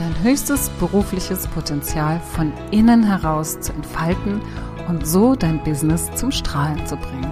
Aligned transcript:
dein 0.00 0.22
höchstes 0.22 0.70
berufliches 0.80 1.46
Potenzial 1.48 2.20
von 2.20 2.52
innen 2.70 3.02
heraus 3.02 3.60
zu 3.60 3.72
entfalten 3.74 4.40
und 4.88 5.06
so 5.06 5.34
dein 5.34 5.62
Business 5.62 6.10
zum 6.14 6.32
Strahlen 6.32 6.86
zu 6.86 6.96
bringen. 6.96 7.30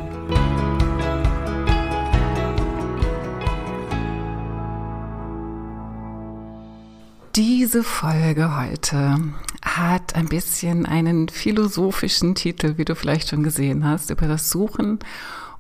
Diese 7.34 7.82
Folge 7.82 8.54
heute 8.54 9.18
hat 9.62 10.14
ein 10.14 10.28
bisschen 10.28 10.84
einen 10.84 11.30
philosophischen 11.30 12.34
Titel, 12.34 12.76
wie 12.76 12.84
du 12.84 12.94
vielleicht 12.94 13.30
schon 13.30 13.42
gesehen 13.42 13.84
hast, 13.86 14.10
über 14.10 14.26
das 14.26 14.50
Suchen 14.50 14.98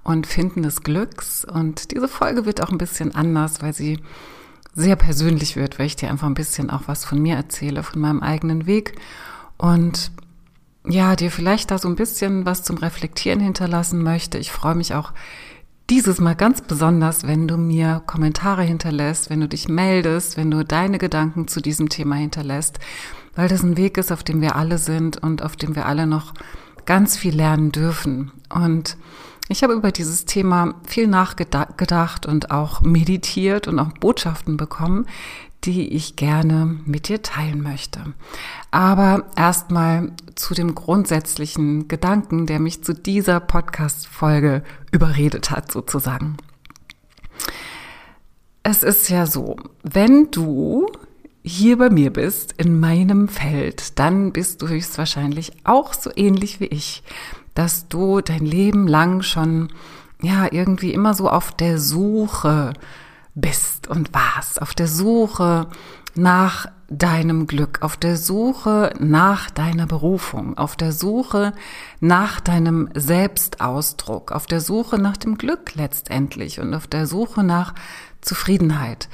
und 0.02 0.26
Finden 0.26 0.62
des 0.62 0.82
Glücks. 0.82 1.46
Und 1.46 1.92
diese 1.92 2.08
Folge 2.08 2.44
wird 2.44 2.62
auch 2.62 2.70
ein 2.70 2.78
bisschen 2.78 3.14
anders, 3.14 3.62
weil 3.62 3.72
sie 3.72 3.98
sehr 4.74 4.96
persönlich 4.96 5.56
wird, 5.56 5.78
weil 5.78 5.86
ich 5.86 5.96
dir 5.96 6.10
einfach 6.10 6.26
ein 6.26 6.34
bisschen 6.34 6.70
auch 6.70 6.82
was 6.86 7.04
von 7.04 7.20
mir 7.20 7.36
erzähle, 7.36 7.82
von 7.82 8.00
meinem 8.00 8.22
eigenen 8.22 8.66
Weg 8.66 8.94
und 9.56 10.10
ja, 10.86 11.16
dir 11.16 11.30
vielleicht 11.30 11.70
da 11.70 11.78
so 11.78 11.88
ein 11.88 11.96
bisschen 11.96 12.46
was 12.46 12.62
zum 12.62 12.78
Reflektieren 12.78 13.40
hinterlassen 13.40 14.02
möchte. 14.02 14.38
Ich 14.38 14.52
freue 14.52 14.74
mich 14.74 14.94
auch 14.94 15.12
dieses 15.90 16.20
Mal 16.20 16.34
ganz 16.34 16.60
besonders, 16.62 17.26
wenn 17.26 17.48
du 17.48 17.56
mir 17.56 18.02
Kommentare 18.06 18.62
hinterlässt, 18.62 19.30
wenn 19.30 19.40
du 19.40 19.48
dich 19.48 19.68
meldest, 19.68 20.36
wenn 20.36 20.50
du 20.50 20.64
deine 20.64 20.98
Gedanken 20.98 21.48
zu 21.48 21.60
diesem 21.60 21.88
Thema 21.88 22.16
hinterlässt, 22.16 22.78
weil 23.34 23.48
das 23.48 23.62
ein 23.62 23.76
Weg 23.76 23.96
ist, 23.96 24.12
auf 24.12 24.22
dem 24.22 24.40
wir 24.40 24.56
alle 24.56 24.78
sind 24.78 25.16
und 25.22 25.42
auf 25.42 25.56
dem 25.56 25.74
wir 25.74 25.86
alle 25.86 26.06
noch 26.06 26.34
ganz 26.84 27.16
viel 27.16 27.34
lernen 27.34 27.72
dürfen. 27.72 28.32
Und 28.48 28.96
ich 29.48 29.62
habe 29.62 29.72
über 29.72 29.92
dieses 29.92 30.26
Thema 30.26 30.74
viel 30.86 31.06
nachgedacht 31.06 32.26
und 32.26 32.50
auch 32.50 32.82
meditiert 32.82 33.66
und 33.66 33.78
auch 33.78 33.92
Botschaften 33.92 34.56
bekommen, 34.56 35.06
die 35.64 35.88
ich 35.88 36.16
gerne 36.16 36.78
mit 36.84 37.08
dir 37.08 37.22
teilen 37.22 37.62
möchte. 37.62 38.00
Aber 38.70 39.26
erstmal 39.36 40.12
zu 40.34 40.54
dem 40.54 40.74
grundsätzlichen 40.74 41.88
Gedanken, 41.88 42.46
der 42.46 42.60
mich 42.60 42.84
zu 42.84 42.94
dieser 42.94 43.40
Podcast-Folge 43.40 44.62
überredet 44.92 45.50
hat, 45.50 45.72
sozusagen. 45.72 46.36
Es 48.62 48.82
ist 48.82 49.08
ja 49.08 49.26
so, 49.26 49.56
wenn 49.82 50.30
du 50.30 50.86
hier 51.42 51.78
bei 51.78 51.88
mir 51.88 52.12
bist, 52.12 52.54
in 52.58 52.78
meinem 52.78 53.28
Feld, 53.28 53.98
dann 53.98 54.32
bist 54.32 54.60
du 54.60 54.68
höchstwahrscheinlich 54.68 55.52
auch 55.64 55.94
so 55.94 56.10
ähnlich 56.14 56.60
wie 56.60 56.66
ich 56.66 57.02
dass 57.58 57.88
du 57.88 58.20
dein 58.20 58.46
Leben 58.46 58.86
lang 58.86 59.22
schon, 59.22 59.70
ja, 60.22 60.46
irgendwie 60.48 60.94
immer 60.94 61.12
so 61.12 61.28
auf 61.28 61.50
der 61.50 61.80
Suche 61.80 62.72
bist 63.34 63.88
und 63.88 64.14
warst, 64.14 64.62
auf 64.62 64.74
der 64.74 64.86
Suche 64.86 65.66
nach 66.14 66.66
deinem 66.88 67.48
Glück, 67.48 67.82
auf 67.82 67.96
der 67.96 68.16
Suche 68.16 68.92
nach 69.00 69.50
deiner 69.50 69.86
Berufung, 69.86 70.56
auf 70.56 70.76
der 70.76 70.92
Suche 70.92 71.52
nach 71.98 72.38
deinem 72.38 72.90
Selbstausdruck, 72.94 74.30
auf 74.30 74.46
der 74.46 74.60
Suche 74.60 74.96
nach 74.96 75.16
dem 75.16 75.36
Glück 75.36 75.74
letztendlich 75.74 76.60
und 76.60 76.72
auf 76.74 76.86
der 76.86 77.08
Suche 77.08 77.42
nach 77.42 77.74
Zufriedenheit 78.20 79.08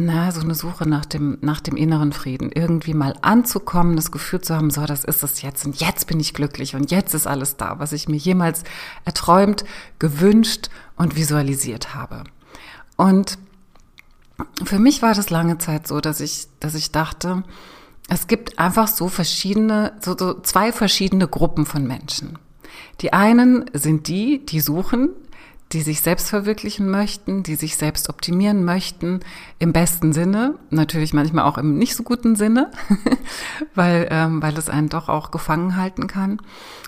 na, 0.00 0.30
so 0.30 0.40
eine 0.40 0.54
Suche 0.54 0.88
nach 0.88 1.04
dem, 1.04 1.38
nach 1.40 1.60
dem 1.60 1.76
inneren 1.76 2.12
Frieden, 2.12 2.52
irgendwie 2.54 2.94
mal 2.94 3.16
anzukommen, 3.20 3.96
das 3.96 4.12
Gefühl 4.12 4.40
zu 4.40 4.54
haben, 4.54 4.70
so, 4.70 4.86
das 4.86 5.04
ist 5.04 5.24
es 5.24 5.42
jetzt 5.42 5.66
und 5.66 5.80
jetzt 5.80 6.06
bin 6.06 6.20
ich 6.20 6.34
glücklich 6.34 6.76
und 6.76 6.92
jetzt 6.92 7.14
ist 7.14 7.26
alles 7.26 7.56
da, 7.56 7.80
was 7.80 7.92
ich 7.92 8.08
mir 8.08 8.16
jemals 8.16 8.62
erträumt, 9.04 9.64
gewünscht 9.98 10.70
und 10.94 11.16
visualisiert 11.16 11.96
habe. 11.96 12.22
Und 12.96 13.38
für 14.64 14.78
mich 14.78 15.02
war 15.02 15.14
das 15.14 15.30
lange 15.30 15.58
Zeit 15.58 15.88
so, 15.88 16.00
dass 16.00 16.20
ich, 16.20 16.46
dass 16.60 16.76
ich 16.76 16.92
dachte, 16.92 17.42
es 18.08 18.28
gibt 18.28 18.60
einfach 18.60 18.86
so 18.86 19.08
verschiedene, 19.08 19.94
so, 20.00 20.16
so 20.16 20.40
zwei 20.40 20.70
verschiedene 20.70 21.26
Gruppen 21.26 21.66
von 21.66 21.84
Menschen. 21.84 22.38
Die 23.00 23.12
einen 23.12 23.68
sind 23.72 24.06
die, 24.06 24.46
die 24.46 24.60
suchen, 24.60 25.10
die 25.72 25.82
sich 25.82 26.00
selbst 26.00 26.30
verwirklichen 26.30 26.90
möchten, 26.90 27.42
die 27.42 27.54
sich 27.54 27.76
selbst 27.76 28.08
optimieren 28.08 28.64
möchten, 28.64 29.20
im 29.58 29.72
besten 29.72 30.12
Sinne, 30.12 30.54
natürlich 30.70 31.12
manchmal 31.12 31.44
auch 31.44 31.58
im 31.58 31.76
nicht 31.76 31.94
so 31.94 32.02
guten 32.02 32.36
Sinne, 32.36 32.70
weil, 33.74 34.08
ähm, 34.10 34.40
weil 34.40 34.56
es 34.56 34.70
einen 34.70 34.88
doch 34.88 35.08
auch 35.08 35.30
gefangen 35.30 35.76
halten 35.76 36.06
kann, 36.06 36.40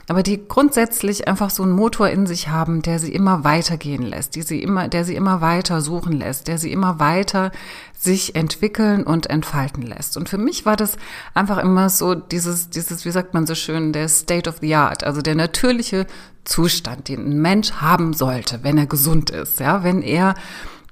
aber 0.08 0.22
die 0.22 0.48
grundsätzlich 0.48 1.28
einfach 1.28 1.50
so 1.50 1.62
einen 1.62 1.72
Motor 1.72 2.08
in 2.08 2.26
sich 2.26 2.48
haben, 2.48 2.82
der 2.82 2.98
sie 2.98 3.12
immer 3.12 3.44
weitergehen 3.44 4.02
lässt, 4.02 4.34
die 4.34 4.42
sie 4.42 4.62
immer, 4.62 4.88
der 4.88 5.04
sie 5.04 5.14
immer 5.14 5.40
weiter 5.40 5.82
suchen 5.82 6.18
lässt, 6.18 6.48
der 6.48 6.58
sie 6.58 6.72
immer 6.72 6.98
weiter 6.98 7.52
sich 7.96 8.34
entwickeln 8.34 9.04
und 9.04 9.28
entfalten 9.28 9.82
lässt. 9.82 10.16
Und 10.16 10.28
für 10.28 10.38
mich 10.38 10.64
war 10.64 10.74
das 10.74 10.96
einfach 11.34 11.58
immer 11.58 11.90
so 11.90 12.14
dieses, 12.14 12.70
dieses, 12.70 13.04
wie 13.04 13.10
sagt 13.10 13.34
man 13.34 13.46
so 13.46 13.54
schön, 13.54 13.92
der 13.92 14.08
State 14.08 14.48
of 14.48 14.56
the 14.62 14.74
Art, 14.74 15.04
also 15.04 15.20
der 15.20 15.34
natürliche 15.34 16.06
Zustand, 16.50 17.08
den 17.08 17.30
ein 17.30 17.40
Mensch 17.40 17.72
haben 17.74 18.12
sollte, 18.12 18.64
wenn 18.64 18.76
er 18.76 18.86
gesund 18.86 19.30
ist, 19.30 19.60
ja, 19.60 19.84
wenn 19.84 20.02
er 20.02 20.34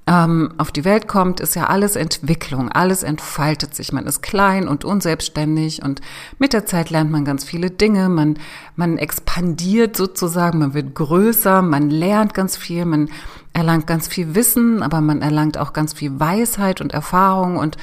ähm, 0.07 0.53
auf 0.57 0.71
die 0.71 0.85
Welt 0.85 1.09
kommt, 1.09 1.41
ist 1.41 1.53
ja 1.55 1.65
alles 1.67 1.97
Entwicklung, 1.97 2.71
alles 2.71 3.03
entfaltet 3.03 3.75
sich. 3.75 3.91
Man 3.91 4.07
ist 4.07 4.21
klein 4.21 4.69
und 4.69 4.85
unselbstständig 4.85 5.83
und 5.83 5.99
mit 6.39 6.53
der 6.53 6.65
Zeit 6.65 6.89
lernt 6.89 7.11
man 7.11 7.25
ganz 7.25 7.43
viele 7.43 7.71
Dinge, 7.71 8.07
man, 8.07 8.39
man 8.77 8.97
expandiert 8.97 9.97
sozusagen, 9.97 10.59
man 10.59 10.73
wird 10.73 10.95
größer, 10.95 11.61
man 11.61 11.89
lernt 11.89 12.33
ganz 12.33 12.55
viel, 12.55 12.85
man 12.85 13.09
erlangt 13.51 13.85
ganz 13.85 14.07
viel 14.07 14.35
Wissen, 14.35 14.81
aber 14.81 15.01
man 15.01 15.21
erlangt 15.21 15.57
auch 15.57 15.73
ganz 15.73 15.91
viel 15.91 16.21
Weisheit 16.21 16.79
und 16.79 16.93
Erfahrung 16.93 17.57
und 17.57 17.75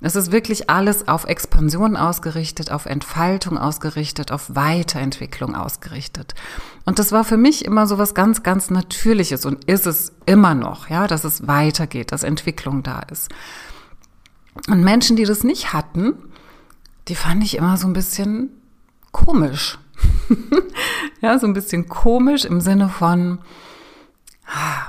es 0.00 0.16
ist 0.16 0.32
wirklich 0.32 0.70
alles 0.70 1.08
auf 1.08 1.24
Expansion 1.24 1.96
ausgerichtet, 1.96 2.70
auf 2.70 2.86
Entfaltung 2.86 3.58
ausgerichtet, 3.58 4.32
auf 4.32 4.54
Weiterentwicklung 4.54 5.54
ausgerichtet. 5.54 6.34
Und 6.86 6.98
das 6.98 7.12
war 7.12 7.24
für 7.24 7.36
mich 7.36 7.64
immer 7.64 7.86
so 7.86 7.98
was 7.98 8.14
ganz, 8.14 8.42
ganz 8.42 8.70
Natürliches 8.70 9.44
und 9.44 9.64
ist 9.64 9.86
es 9.86 10.12
immer 10.24 10.54
noch, 10.54 10.88
ja, 10.88 11.06
dass 11.06 11.24
es 11.24 11.46
weitergeht, 11.46 12.12
dass 12.12 12.22
Entwicklung 12.22 12.82
da 12.82 13.00
ist. 13.10 13.30
Und 14.68 14.82
Menschen, 14.82 15.16
die 15.16 15.24
das 15.24 15.44
nicht 15.44 15.72
hatten, 15.74 16.14
die 17.08 17.14
fand 17.14 17.44
ich 17.44 17.56
immer 17.56 17.76
so 17.76 17.86
ein 17.86 17.92
bisschen 17.92 18.50
komisch. 19.12 19.78
ja, 21.20 21.38
so 21.38 21.46
ein 21.46 21.52
bisschen 21.52 21.88
komisch 21.88 22.46
im 22.46 22.60
Sinne 22.62 22.88
von, 22.88 23.38
ah, 24.46 24.79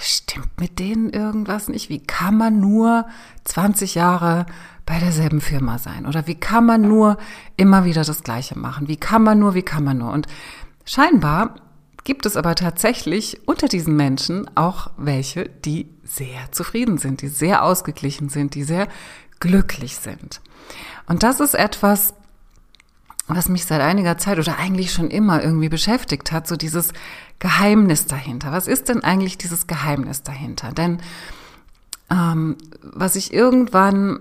stimmt 0.00 0.60
mit 0.60 0.78
denen 0.78 1.10
irgendwas 1.10 1.68
nicht? 1.68 1.88
Wie 1.88 2.00
kann 2.00 2.36
man 2.36 2.60
nur 2.60 3.06
20 3.44 3.94
Jahre 3.94 4.46
bei 4.86 4.98
derselben 4.98 5.40
Firma 5.40 5.78
sein? 5.78 6.06
Oder 6.06 6.26
wie 6.26 6.34
kann 6.34 6.66
man 6.66 6.82
nur 6.82 7.18
immer 7.56 7.84
wieder 7.84 8.04
das 8.04 8.22
Gleiche 8.22 8.58
machen? 8.58 8.88
Wie 8.88 8.96
kann 8.96 9.22
man 9.22 9.38
nur, 9.38 9.54
wie 9.54 9.62
kann 9.62 9.84
man 9.84 9.98
nur? 9.98 10.12
Und 10.12 10.26
scheinbar 10.84 11.56
gibt 12.04 12.24
es 12.24 12.36
aber 12.36 12.54
tatsächlich 12.54 13.46
unter 13.46 13.68
diesen 13.68 13.96
Menschen 13.96 14.50
auch 14.56 14.90
welche, 14.96 15.48
die 15.48 15.90
sehr 16.04 16.50
zufrieden 16.52 16.96
sind, 16.96 17.20
die 17.20 17.28
sehr 17.28 17.62
ausgeglichen 17.62 18.30
sind, 18.30 18.54
die 18.54 18.64
sehr 18.64 18.88
glücklich 19.40 19.96
sind. 19.96 20.40
Und 21.06 21.22
das 21.22 21.40
ist 21.40 21.54
etwas, 21.54 22.14
was 23.28 23.48
mich 23.48 23.66
seit 23.66 23.80
einiger 23.80 24.18
Zeit 24.18 24.38
oder 24.38 24.58
eigentlich 24.58 24.92
schon 24.92 25.10
immer 25.10 25.42
irgendwie 25.42 25.68
beschäftigt 25.68 26.32
hat, 26.32 26.48
so 26.48 26.56
dieses 26.56 26.92
Geheimnis 27.38 28.06
dahinter. 28.06 28.52
Was 28.52 28.66
ist 28.66 28.88
denn 28.88 29.04
eigentlich 29.04 29.38
dieses 29.38 29.66
Geheimnis 29.66 30.22
dahinter? 30.22 30.72
Denn 30.72 30.98
ähm, 32.10 32.56
was 32.82 33.16
ich 33.16 33.32
irgendwann 33.32 34.20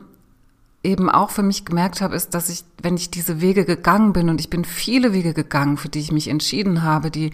eben 0.84 1.10
auch 1.10 1.32
für 1.32 1.44
mich 1.44 1.66
gemerkt 1.66 2.02
habe, 2.02 2.16
ist, 2.16 2.34
dass 2.34 2.50
ich, 2.50 2.64
wenn 2.82 2.96
ich 2.96 3.10
diese 3.10 3.42
Wege 3.42 3.66
gegangen 3.66 4.14
bin 4.14 4.30
und 4.30 4.40
ich 4.40 4.50
bin 4.50 4.66
viele 4.66 5.14
Wege 5.14 5.34
gegangen, 5.34 5.78
für 5.78 5.90
die 5.90 6.00
ich 6.00 6.12
mich 6.12 6.28
entschieden 6.28 6.84
habe, 6.84 7.12
die 7.12 7.32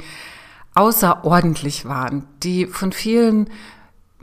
außerordentlich 0.76 1.86
waren, 1.86 2.26
die 2.42 2.66
von 2.66 2.92
vielen 2.92 3.50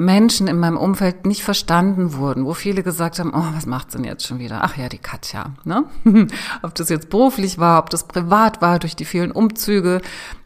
Menschen 0.00 0.48
in 0.48 0.58
meinem 0.58 0.76
Umfeld 0.76 1.26
nicht 1.26 1.42
verstanden 1.42 2.14
wurden, 2.14 2.44
wo 2.46 2.54
viele 2.54 2.82
gesagt 2.82 3.18
haben, 3.18 3.32
oh, 3.34 3.54
was 3.54 3.66
macht's 3.66 3.94
denn 3.94 4.04
jetzt 4.04 4.26
schon 4.26 4.38
wieder? 4.38 4.60
Ach 4.62 4.76
ja, 4.76 4.88
die 4.88 4.98
Katja, 4.98 5.52
ne? 5.64 5.84
ob 6.62 6.74
das 6.74 6.88
jetzt 6.88 7.10
beruflich 7.10 7.58
war, 7.58 7.78
ob 7.78 7.90
das 7.90 8.04
privat 8.04 8.60
war, 8.62 8.78
durch 8.78 8.96
die 8.96 9.04
vielen 9.04 9.30
Umzüge, 9.30 10.00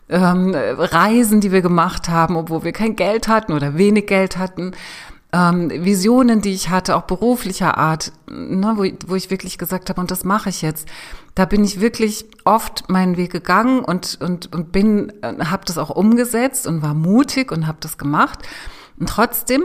ähm, 0.09 0.55
Reisen, 0.55 1.41
die 1.41 1.53
wir 1.53 1.63
gemacht 1.63 2.09
haben, 2.09 2.37
obwohl 2.37 2.65
wir 2.65 2.73
kein 2.73 2.97
Geld 2.97 3.29
hatten 3.29 3.53
oder 3.53 3.79
wenig 3.79 4.07
Geld 4.07 4.37
hatten. 4.37 4.73
ähm, 5.33 5.71
Visionen, 5.71 6.41
die 6.43 6.53
ich 6.53 6.71
hatte, 6.71 6.95
auch 6.97 7.03
beruflicher 7.03 7.77
Art, 7.77 8.13
ne, 8.31 8.75
wo, 8.77 8.85
wo 9.09 9.15
ich 9.17 9.31
wirklich 9.31 9.59
gesagt 9.59 9.89
habe, 9.89 10.01
und 10.01 10.11
das 10.11 10.25
mache 10.25 10.49
ich 10.49 10.63
jetzt. 10.63 10.89
Da 11.35 11.45
bin 11.47 11.65
ich 11.65 11.81
wirklich 11.81 12.27
oft 12.45 12.89
meinen 12.89 13.17
Weg 13.17 13.33
gegangen 13.33 13.81
und 13.81 14.19
und 14.21 14.55
und 14.55 14.71
bin, 14.71 15.13
äh, 15.23 15.45
habe 15.47 15.65
das 15.67 15.79
auch 15.79 15.91
umgesetzt 15.91 16.67
und 16.69 16.83
war 16.83 16.95
mutig 16.95 17.51
und 17.51 17.67
habe 17.67 17.79
das 17.81 17.99
gemacht. 17.99 18.39
Und 18.99 19.09
trotzdem 19.09 19.63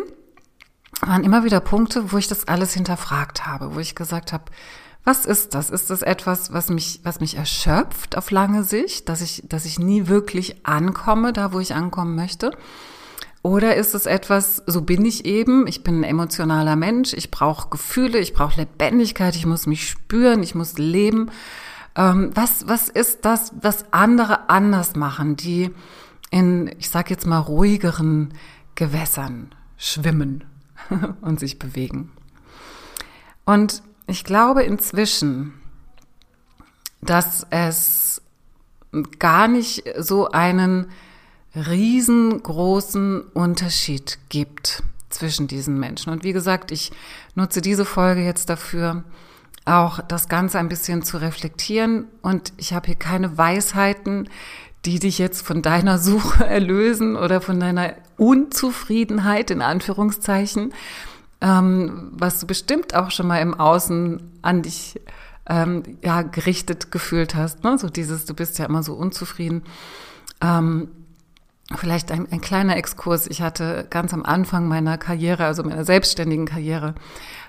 waren 1.02 1.24
immer 1.24 1.44
wieder 1.44 1.60
Punkte, 1.60 2.12
wo 2.12 2.18
ich 2.18 2.28
das 2.28 2.48
alles 2.48 2.74
hinterfragt 2.74 3.46
habe, 3.46 3.76
wo 3.76 3.80
ich 3.80 3.96
gesagt 3.96 4.34
habe, 4.34 4.46
was 5.06 5.26
ist 5.26 5.56
das? 5.56 5.70
Ist 5.70 5.90
das 5.90 6.02
etwas, 6.02 6.54
was 6.54 6.70
mich, 6.70 7.00
was 7.04 7.20
mich 7.20 7.36
erschöpft 7.36 8.18
auf 8.18 8.32
lange 8.32 8.64
Sicht, 8.64 9.10
dass 9.10 9.22
ich, 9.22 9.44
dass 9.48 9.66
ich 9.66 9.80
nie 9.80 10.08
wirklich 10.08 10.66
ankomme, 10.66 11.34
da 11.34 11.54
wo 11.54 11.60
ich 11.60 11.74
ankommen 11.74 12.16
möchte? 12.16 12.52
Oder 13.42 13.76
ist 13.76 13.96
es 13.96 14.06
etwas, 14.06 14.62
so 14.66 14.82
bin 14.82 15.06
ich 15.06 15.26
eben, 15.26 15.66
ich 15.66 15.82
bin 15.82 16.02
ein 16.02 16.04
emotionaler 16.04 16.76
Mensch, 16.76 17.14
ich 17.14 17.32
brauche 17.32 17.70
Gefühle, 17.70 18.20
ich 18.20 18.34
brauche 18.34 18.60
Lebendigkeit, 18.60 19.36
ich 19.36 19.46
muss 19.46 19.66
mich 19.66 19.88
spüren, 19.88 20.44
ich 20.44 20.56
muss 20.56 20.78
leben. 20.78 21.32
Ähm, 21.96 22.32
was, 22.36 22.68
was 22.68 22.90
ist 22.90 23.24
das, 23.24 23.54
was 23.62 23.86
andere 23.92 24.50
anders 24.50 24.98
machen, 24.98 25.38
die 25.38 25.72
in, 26.32 26.70
ich 26.78 26.90
sage 26.90 27.12
jetzt 27.12 27.26
mal, 27.26 27.40
ruhigeren 27.40 28.34
Gewässern 28.80 29.54
schwimmen 29.78 30.46
und 31.22 31.40
sich 31.40 31.60
bewegen? 31.60 32.12
Und 33.46 33.84
ich 34.08 34.24
glaube 34.24 34.64
inzwischen, 34.64 35.54
dass 37.02 37.46
es 37.50 38.22
gar 39.20 39.48
nicht 39.48 39.84
so 39.98 40.32
einen 40.32 40.88
riesengroßen 41.56 43.22
Unterschied 43.22 44.18
gibt 44.30 44.84
zwischen 45.10 45.48
diesen 45.48 45.80
Menschen. 45.80 46.12
Und 46.12 46.24
wie 46.24 46.34
gesagt, 46.34 46.72
ich 46.72 46.92
nutze 47.36 47.62
diese 47.62 47.86
Folge 47.86 48.24
jetzt 48.24 48.50
dafür, 48.50 49.04
auch 49.66 50.00
das 50.08 50.30
Ganze 50.30 50.60
ein 50.60 50.70
bisschen 50.70 51.04
zu 51.04 51.18
reflektieren. 51.18 52.08
Und 52.22 52.54
ich 52.58 52.74
habe 52.74 52.88
hier 52.88 52.96
keine 52.96 53.38
Weisheiten, 53.38 54.30
die 54.86 55.00
dich 55.00 55.18
jetzt 55.18 55.46
von 55.46 55.62
deiner 55.62 55.98
Suche 55.98 56.46
erlösen 56.48 57.16
oder 57.16 57.42
von 57.42 57.60
deiner 57.60 57.94
Unzufriedenheit 58.18 59.52
in 59.52 59.62
Anführungszeichen, 59.62 60.74
ähm, 61.42 62.12
was 62.12 62.40
du 62.40 62.48
bestimmt 62.48 62.96
auch 62.96 63.12
schon 63.12 63.28
mal 63.28 63.40
im 63.40 63.54
Außen 63.54 64.22
an 64.42 64.62
dich 64.62 65.00
ähm, 65.48 65.84
ja 66.04 66.22
gerichtet 66.22 66.92
gefühlt 66.92 67.36
hast. 67.36 67.64
Ne? 67.64 67.78
So 67.78 67.90
dieses, 67.90 68.26
du 68.26 68.34
bist 68.34 68.60
ja 68.60 68.66
immer 68.66 68.84
so 68.84 68.94
unzufrieden. 68.94 69.64
Ähm, 70.42 70.90
vielleicht 71.76 72.12
ein, 72.12 72.28
ein 72.32 72.42
kleiner 72.42 72.78
Exkurs. 72.78 73.28
Ich 73.28 73.42
hatte 73.42 73.86
ganz 73.90 74.14
am 74.14 74.24
Anfang 74.24 74.68
meiner 74.68 74.98
Karriere, 74.98 75.46
also 75.46 75.64
meiner 75.64 75.86
selbstständigen 75.86 76.46
Karriere, 76.46 76.96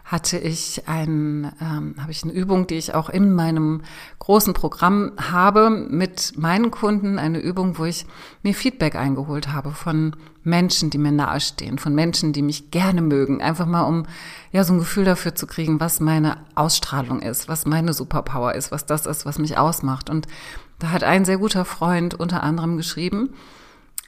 hatte 0.05 0.39
ich 0.39 0.89
ein, 0.89 1.53
ähm, 1.61 1.95
habe 1.99 2.11
ich 2.11 2.25
eine 2.25 2.33
Übung, 2.33 2.67
die 2.67 2.75
ich 2.75 2.95
auch 2.95 3.09
in 3.09 3.33
meinem 3.33 3.83
großen 4.19 4.55
Programm 4.55 5.13
habe 5.31 5.71
mit 5.71 6.37
meinen 6.37 6.71
Kunden, 6.71 7.19
eine 7.19 7.39
Übung, 7.39 7.79
wo 7.79 7.85
ich 7.85 8.07
mir 8.43 8.53
Feedback 8.53 8.97
eingeholt 8.97 9.53
habe 9.53 9.71
von 9.71 10.17
Menschen, 10.43 10.91
die 10.91 10.99
mir 10.99 11.13
nahestehen, 11.13 11.79
von 11.79 11.95
Menschen, 11.95 12.33
die 12.33 12.43
mich 12.43 12.71
gerne 12.71 13.03
mögen, 13.03 13.41
einfach 13.41 13.67
mal 13.67 13.83
um 13.83 14.07
ja 14.53 14.65
so 14.65 14.73
ein 14.73 14.81
Gefühl 14.81 15.05
dafür 15.05 15.35
zu 15.35 15.47
kriegen, 15.47 15.81
was 15.81 16.01
meine 16.01 16.39
Ausstrahlung 16.55 17.23
ist, 17.23 17.49
was 17.49 17.65
meine 17.65 17.93
Superpower 17.93 18.55
ist, 18.55 18.73
was 18.73 18.87
das 18.87 19.07
ist, 19.07 19.27
was 19.27 19.39
mich 19.39 19.59
ausmacht. 19.59 20.11
Und 20.11 20.27
da 20.79 20.91
hat 20.91 21.05
ein 21.05 21.25
sehr 21.25 21.39
guter 21.39 21.65
Freund 21.65 22.15
unter 22.15 22.43
anderem 22.43 22.77
geschrieben, 22.77 23.31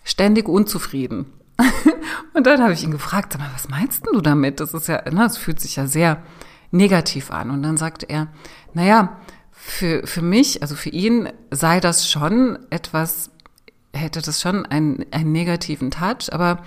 ständig 0.04 0.48
unzufrieden. 0.48 1.26
und 2.34 2.46
dann 2.46 2.62
habe 2.62 2.72
ich 2.72 2.82
ihn 2.82 2.90
gefragt, 2.90 3.32
sag 3.32 3.40
mal, 3.40 3.50
was 3.52 3.68
meinst 3.68 4.06
du 4.06 4.20
damit? 4.20 4.60
Das 4.60 4.74
ist 4.74 4.88
ja, 4.88 5.02
na, 5.10 5.24
das 5.24 5.38
fühlt 5.38 5.60
sich 5.60 5.76
ja 5.76 5.86
sehr 5.86 6.22
negativ 6.70 7.30
an. 7.30 7.50
Und 7.50 7.62
dann 7.62 7.76
sagte 7.76 8.08
er, 8.08 8.28
naja, 8.74 9.20
für, 9.50 10.06
für 10.06 10.22
mich, 10.22 10.62
also 10.62 10.74
für 10.74 10.88
ihn 10.88 11.28
sei 11.50 11.78
das 11.78 12.10
schon 12.10 12.58
etwas, 12.70 13.30
hätte 13.92 14.20
das 14.20 14.40
schon 14.40 14.66
einen, 14.66 15.04
einen 15.12 15.32
negativen 15.32 15.90
Touch, 15.90 16.32
aber 16.32 16.62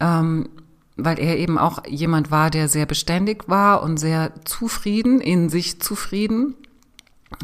ähm, 0.00 0.50
weil 0.96 1.18
er 1.20 1.38
eben 1.38 1.58
auch 1.58 1.86
jemand 1.86 2.30
war, 2.30 2.50
der 2.50 2.68
sehr 2.68 2.84
beständig 2.84 3.48
war 3.48 3.82
und 3.82 3.98
sehr 3.98 4.32
zufrieden, 4.44 5.20
in 5.20 5.48
sich 5.48 5.80
zufrieden 5.80 6.54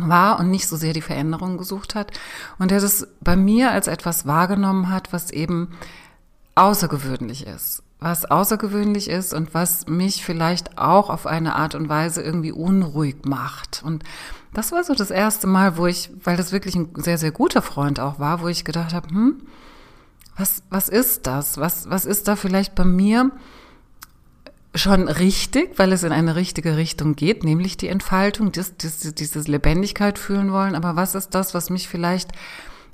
war 0.01 0.41
und 0.41 0.51
nicht 0.51 0.69
so 0.69 0.77
sehr 0.77 0.93
die 0.93 1.03
Veränderung 1.03 1.59
gesucht 1.59 1.95
hat 1.95 2.13
und 2.59 2.71
der 2.71 2.81
das 2.81 3.07
bei 3.21 3.37
mir 3.37 3.71
als 3.71 3.87
etwas 3.87 4.27
wahrgenommen 4.27 4.91
hat, 4.91 5.13
was 5.13 5.31
eben 5.31 5.71
außergewöhnlich 6.55 7.47
ist, 7.47 7.83
was 8.01 8.25
außergewöhnlich 8.25 9.09
ist 9.09 9.35
und 9.35 9.55
was 9.55 9.87
mich 9.87 10.25
vielleicht 10.25 10.79
auch 10.79 11.11
auf 11.11 11.27
eine 11.27 11.57
Art 11.57 11.75
und 11.75 11.89
Weise 11.89 12.23
irgendwie 12.23 12.53
unruhig 12.53 13.25
macht. 13.25 13.83
Und 13.85 14.05
das 14.53 14.73
war 14.73 14.85
so 14.85 14.95
das 14.95 15.11
erste 15.11 15.47
Mal, 15.47 15.77
wo 15.77 15.87
ich, 15.87 16.11
weil 16.23 16.37
das 16.37 16.53
wirklich 16.53 16.77
ein 16.77 16.91
sehr, 16.97 17.19
sehr 17.19 17.33
guter 17.33 17.63
Freund 17.63 18.01
auch 18.01 18.19
war, 18.19 18.41
wo 18.41 18.49
ich 18.49 18.65
gedacht 18.65 18.95
habe, 18.95 19.09
hm, 19.09 19.43
was, 20.37 20.63
was 20.71 20.89
ist 20.89 21.27
das? 21.27 21.59
Was, 21.59 21.89
was 21.91 22.05
ist 22.05 22.27
da 22.29 22.37
vielleicht 22.37 22.75
bei 22.75 22.85
mir 22.85 23.31
schon 24.75 25.09
richtig, 25.09 25.79
weil 25.79 25.93
es 25.93 26.03
in 26.03 26.13
eine 26.13 26.37
richtige 26.37 26.77
Richtung 26.77 27.15
geht, 27.15 27.45
nämlich 27.45 27.77
die 27.77 27.89
Entfaltung, 27.89 28.53
das, 28.53 28.77
das, 28.77 29.01
dieses 29.15 29.47
Lebendigkeit 29.49 30.19
fühlen 30.19 30.53
wollen. 30.53 30.75
Aber 30.75 30.97
was 30.97 31.15
ist 31.15 31.35
das, 31.35 31.55
was 31.55 31.71
mich 31.71 31.89
vielleicht 31.89 32.33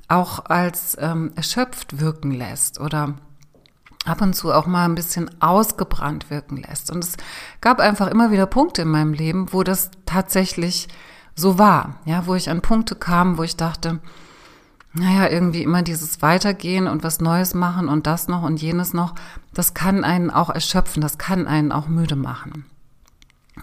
auch 0.07 0.45
als 0.45 0.97
ähm, 0.99 1.31
erschöpft 1.35 1.99
wirken 1.99 2.31
lässt 2.31 2.79
oder 2.79 3.15
ab 4.05 4.21
und 4.21 4.33
zu 4.33 4.51
auch 4.51 4.65
mal 4.65 4.85
ein 4.85 4.95
bisschen 4.95 5.29
ausgebrannt 5.41 6.29
wirken 6.29 6.57
lässt. 6.57 6.91
Und 6.91 7.03
es 7.03 7.17
gab 7.61 7.79
einfach 7.79 8.07
immer 8.07 8.31
wieder 8.31 8.45
Punkte 8.45 8.81
in 8.81 8.89
meinem 8.89 9.13
Leben, 9.13 9.53
wo 9.53 9.63
das 9.63 9.91
tatsächlich 10.05 10.87
so 11.35 11.57
war, 11.57 11.99
ja, 12.05 12.25
wo 12.25 12.35
ich 12.35 12.49
an 12.49 12.61
Punkte 12.61 12.95
kam, 12.95 13.37
wo 13.37 13.43
ich 13.43 13.55
dachte, 13.55 13.99
naja, 14.93 15.29
irgendwie 15.29 15.63
immer 15.63 15.83
dieses 15.83 16.21
Weitergehen 16.21 16.87
und 16.87 17.03
was 17.03 17.21
Neues 17.21 17.53
machen 17.53 17.87
und 17.87 18.07
das 18.07 18.27
noch 18.27 18.43
und 18.43 18.61
jenes 18.61 18.93
noch, 18.93 19.15
das 19.53 19.73
kann 19.73 20.03
einen 20.03 20.29
auch 20.29 20.49
erschöpfen, 20.49 21.01
das 21.01 21.17
kann 21.17 21.47
einen 21.47 21.71
auch 21.71 21.87
müde 21.87 22.15
machen. 22.15 22.65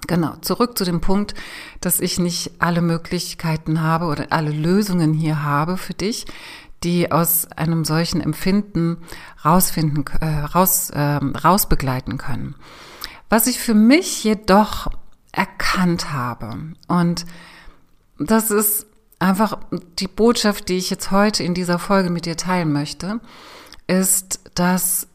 Genau, 0.07 0.37
zurück 0.41 0.79
zu 0.79 0.85
dem 0.85 1.01
Punkt, 1.01 1.35
dass 1.81 2.01
ich 2.01 2.19
nicht 2.19 2.53
alle 2.61 2.81
Möglichkeiten 2.81 3.83
habe 3.83 4.07
oder 4.07 4.27
alle 4.31 4.51
Lösungen 4.51 5.13
hier 5.13 5.43
habe 5.43 5.77
für 5.77 5.95
dich, 5.95 6.27
die 6.85 7.11
aus 7.11 7.51
einem 7.53 7.85
solchen 7.85 8.21
Empfinden 8.21 8.99
rausfinden, 9.45 10.05
äh, 10.21 10.27
raus, 10.27 10.91
äh, 10.91 11.01
rausbegleiten 11.17 12.17
können. 12.17 12.55
Was 13.29 13.47
ich 13.47 13.59
für 13.59 13.75
mich 13.75 14.25
jedoch 14.25 14.89
erkannt 15.33 16.13
habe 16.13 16.57
und 16.87 17.27
das 18.19 18.51
ist 18.51 18.88
einfach 19.19 19.59
die 19.99 20.09
Botschaft, 20.09 20.69
die 20.69 20.77
ich 20.77 20.91
jetzt 20.91 21.11
heute 21.11 21.43
in 21.43 21.55
dieser 21.55 21.79
Folge 21.79 22.11
mit 22.11 22.27
dir 22.27 22.37
teilen 22.37 22.73
möchte, 22.73 23.21
ist, 23.87 24.41
dass 24.55 25.09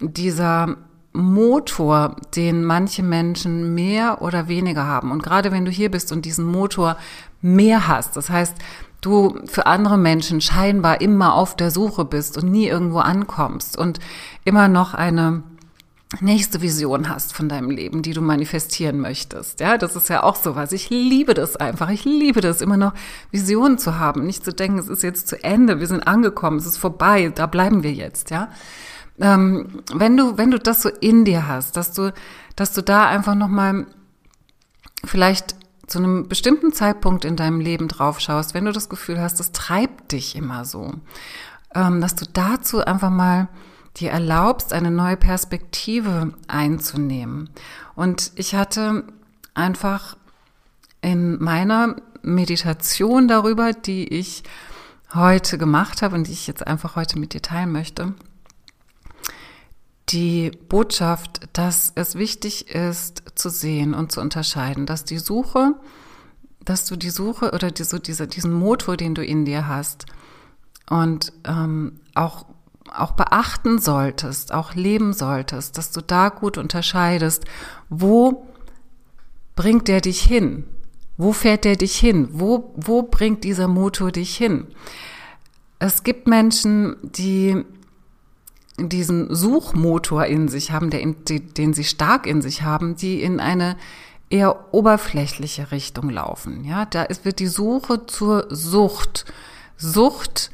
dieser 0.00 0.76
Motor, 1.12 2.16
den 2.34 2.64
manche 2.64 3.02
Menschen 3.02 3.74
mehr 3.74 4.20
oder 4.20 4.48
weniger 4.48 4.86
haben. 4.86 5.10
Und 5.10 5.22
gerade 5.22 5.50
wenn 5.50 5.64
du 5.64 5.70
hier 5.70 5.90
bist 5.90 6.12
und 6.12 6.24
diesen 6.24 6.44
Motor 6.44 6.96
mehr 7.40 7.88
hast, 7.88 8.16
das 8.16 8.28
heißt, 8.28 8.54
du 9.00 9.40
für 9.46 9.66
andere 9.66 9.96
Menschen 9.96 10.40
scheinbar 10.40 11.00
immer 11.00 11.34
auf 11.34 11.56
der 11.56 11.70
Suche 11.70 12.04
bist 12.04 12.36
und 12.36 12.50
nie 12.50 12.66
irgendwo 12.66 12.98
ankommst 12.98 13.78
und 13.78 14.00
immer 14.44 14.68
noch 14.68 14.94
eine 14.94 15.42
nächste 16.20 16.62
Vision 16.62 17.08
hast 17.08 17.34
von 17.34 17.48
deinem 17.48 17.70
Leben, 17.70 18.02
die 18.02 18.12
du 18.12 18.20
manifestieren 18.20 19.00
möchtest. 19.00 19.60
Ja, 19.60 19.76
das 19.76 19.96
ist 19.96 20.08
ja 20.08 20.22
auch 20.22 20.36
sowas. 20.36 20.72
Ich 20.72 20.88
liebe 20.88 21.34
das 21.34 21.56
einfach. 21.56 21.90
Ich 21.90 22.04
liebe 22.04 22.40
das, 22.40 22.60
immer 22.60 22.76
noch 22.76 22.94
Visionen 23.32 23.78
zu 23.78 23.98
haben, 23.98 24.24
nicht 24.24 24.44
zu 24.44 24.52
denken, 24.52 24.78
es 24.78 24.88
ist 24.88 25.02
jetzt 25.02 25.26
zu 25.26 25.42
Ende, 25.42 25.80
wir 25.80 25.86
sind 25.88 26.06
angekommen, 26.06 26.58
es 26.58 26.66
ist 26.66 26.78
vorbei, 26.78 27.32
da 27.34 27.46
bleiben 27.46 27.82
wir 27.82 27.92
jetzt, 27.92 28.30
ja. 28.30 28.50
Ähm, 29.18 29.82
wenn 29.92 30.16
du, 30.16 30.36
wenn 30.38 30.50
du 30.50 30.58
das 30.58 30.82
so 30.82 30.90
in 30.90 31.24
dir 31.24 31.48
hast, 31.48 31.76
dass 31.76 31.92
du, 31.92 32.12
dass 32.54 32.72
du 32.72 32.82
da 32.82 33.06
einfach 33.06 33.34
nochmal 33.34 33.86
vielleicht 35.04 35.56
zu 35.86 35.98
einem 35.98 36.28
bestimmten 36.28 36.72
Zeitpunkt 36.72 37.24
in 37.24 37.36
deinem 37.36 37.60
Leben 37.60 37.88
drauf 37.88 38.20
schaust, 38.20 38.54
wenn 38.54 38.64
du 38.64 38.72
das 38.72 38.88
Gefühl 38.88 39.20
hast, 39.20 39.40
es 39.40 39.52
treibt 39.52 40.12
dich 40.12 40.36
immer 40.36 40.64
so, 40.64 40.92
ähm, 41.74 42.00
dass 42.00 42.14
du 42.14 42.26
dazu 42.32 42.84
einfach 42.84 43.10
mal 43.10 43.48
dir 43.96 44.10
erlaubst, 44.10 44.72
eine 44.72 44.90
neue 44.90 45.16
Perspektive 45.16 46.34
einzunehmen. 46.48 47.50
Und 47.94 48.32
ich 48.34 48.54
hatte 48.54 49.04
einfach 49.54 50.16
in 51.00 51.42
meiner 51.42 51.96
Meditation 52.22 53.28
darüber, 53.28 53.72
die 53.72 54.06
ich 54.08 54.42
heute 55.14 55.56
gemacht 55.58 56.02
habe 56.02 56.16
und 56.16 56.26
die 56.26 56.32
ich 56.32 56.46
jetzt 56.46 56.66
einfach 56.66 56.96
heute 56.96 57.18
mit 57.18 57.32
dir 57.32 57.42
teilen 57.42 57.72
möchte, 57.72 58.14
die 60.08 60.50
Botschaft, 60.68 61.48
dass 61.52 61.92
es 61.94 62.16
wichtig 62.16 62.74
ist 62.74 63.22
zu 63.34 63.48
sehen 63.48 63.94
und 63.94 64.12
zu 64.12 64.20
unterscheiden, 64.20 64.86
dass 64.86 65.04
die 65.04 65.18
Suche, 65.18 65.74
dass 66.64 66.84
du 66.84 66.96
die 66.96 67.10
Suche 67.10 67.52
oder 67.52 67.70
die, 67.70 67.84
so 67.84 67.98
diese, 67.98 68.26
diesen 68.26 68.52
Motor, 68.52 68.96
den 68.96 69.14
du 69.14 69.24
in 69.24 69.44
dir 69.44 69.66
hast 69.66 70.06
und 70.88 71.32
ähm, 71.44 72.00
auch 72.14 72.46
auch 72.94 73.12
beachten 73.12 73.78
solltest, 73.78 74.52
auch 74.52 74.74
leben 74.74 75.12
solltest, 75.12 75.78
dass 75.78 75.90
du 75.90 76.00
da 76.00 76.28
gut 76.28 76.58
unterscheidest, 76.58 77.44
wo 77.88 78.46
bringt 79.54 79.88
der 79.88 80.00
dich 80.00 80.20
hin? 80.20 80.64
Wo 81.16 81.32
fährt 81.32 81.64
der 81.64 81.76
dich 81.76 81.96
hin? 81.96 82.28
Wo, 82.32 82.72
wo 82.76 83.02
bringt 83.02 83.44
dieser 83.44 83.68
Motor 83.68 84.12
dich 84.12 84.36
hin? 84.36 84.66
Es 85.78 86.02
gibt 86.02 86.26
Menschen, 86.26 86.96
die 87.02 87.64
diesen 88.78 89.34
Suchmotor 89.34 90.26
in 90.26 90.48
sich 90.48 90.70
haben, 90.70 90.90
der 90.90 91.00
den 91.00 91.72
sie 91.72 91.84
stark 91.84 92.26
in 92.26 92.42
sich 92.42 92.62
haben, 92.62 92.96
die 92.96 93.22
in 93.22 93.40
eine 93.40 93.76
eher 94.28 94.74
oberflächliche 94.74 95.70
Richtung 95.70 96.10
laufen. 96.10 96.64
Ja, 96.64 96.84
da 96.84 97.02
ist, 97.04 97.24
wird 97.24 97.38
die 97.38 97.46
Suche 97.46 98.06
zur 98.06 98.46
Sucht. 98.50 99.24
Sucht 99.76 100.50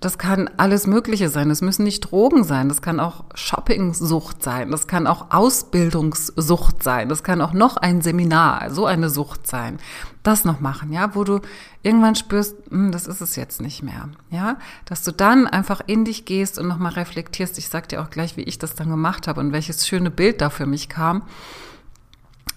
das 0.00 0.18
kann 0.18 0.50
alles 0.58 0.86
Mögliche 0.86 1.30
sein. 1.30 1.48
Das 1.48 1.62
müssen 1.62 1.84
nicht 1.84 2.00
Drogen 2.00 2.44
sein. 2.44 2.68
Das 2.68 2.82
kann 2.82 3.00
auch 3.00 3.24
Shoppingsucht 3.34 4.42
sein. 4.42 4.70
Das 4.70 4.86
kann 4.86 5.06
auch 5.06 5.30
Ausbildungssucht 5.30 6.82
sein. 6.82 7.08
Das 7.08 7.22
kann 7.22 7.40
auch 7.40 7.54
noch 7.54 7.78
ein 7.78 8.02
Seminar, 8.02 8.70
so 8.70 8.84
eine 8.84 9.08
Sucht 9.08 9.46
sein. 9.46 9.78
Das 10.22 10.44
noch 10.44 10.60
machen, 10.60 10.92
ja, 10.92 11.14
wo 11.14 11.24
du 11.24 11.40
irgendwann 11.82 12.14
spürst, 12.14 12.56
hm, 12.68 12.92
das 12.92 13.06
ist 13.06 13.22
es 13.22 13.36
jetzt 13.36 13.62
nicht 13.62 13.82
mehr, 13.82 14.08
ja, 14.30 14.58
dass 14.84 15.04
du 15.04 15.12
dann 15.12 15.46
einfach 15.46 15.80
in 15.86 16.04
dich 16.04 16.24
gehst 16.24 16.58
und 16.58 16.66
nochmal 16.66 16.92
reflektierst. 16.92 17.56
Ich 17.58 17.68
sag 17.68 17.88
dir 17.88 18.02
auch 18.02 18.10
gleich, 18.10 18.36
wie 18.36 18.42
ich 18.42 18.58
das 18.58 18.74
dann 18.74 18.90
gemacht 18.90 19.28
habe 19.28 19.40
und 19.40 19.52
welches 19.52 19.86
schöne 19.86 20.10
Bild 20.10 20.40
da 20.40 20.50
für 20.50 20.66
mich 20.66 20.88
kam, 20.88 21.22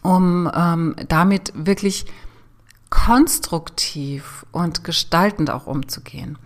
um 0.02 0.52
ähm, 0.54 0.96
damit 1.08 1.54
wirklich 1.56 2.08
konstruktiv 2.90 4.46
und 4.52 4.84
gestaltend 4.84 5.50
auch 5.50 5.68
umzugehen. 5.68 6.38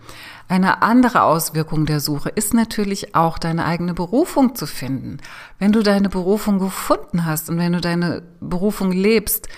Eine 0.46 0.82
andere 0.82 1.22
Auswirkung 1.22 1.86
der 1.86 2.00
Suche 2.00 2.28
ist 2.28 2.52
natürlich 2.52 3.14
auch 3.14 3.38
deine 3.38 3.64
eigene 3.64 3.94
Berufung 3.94 4.54
zu 4.54 4.66
finden. 4.66 5.18
Wenn 5.58 5.72
du 5.72 5.82
deine 5.82 6.10
Berufung 6.10 6.58
gefunden 6.58 7.24
hast 7.24 7.48
und 7.48 7.58
wenn 7.58 7.72
du 7.72 7.80
deine 7.80 8.22
Berufung 8.40 8.92
lebst, 8.92 9.48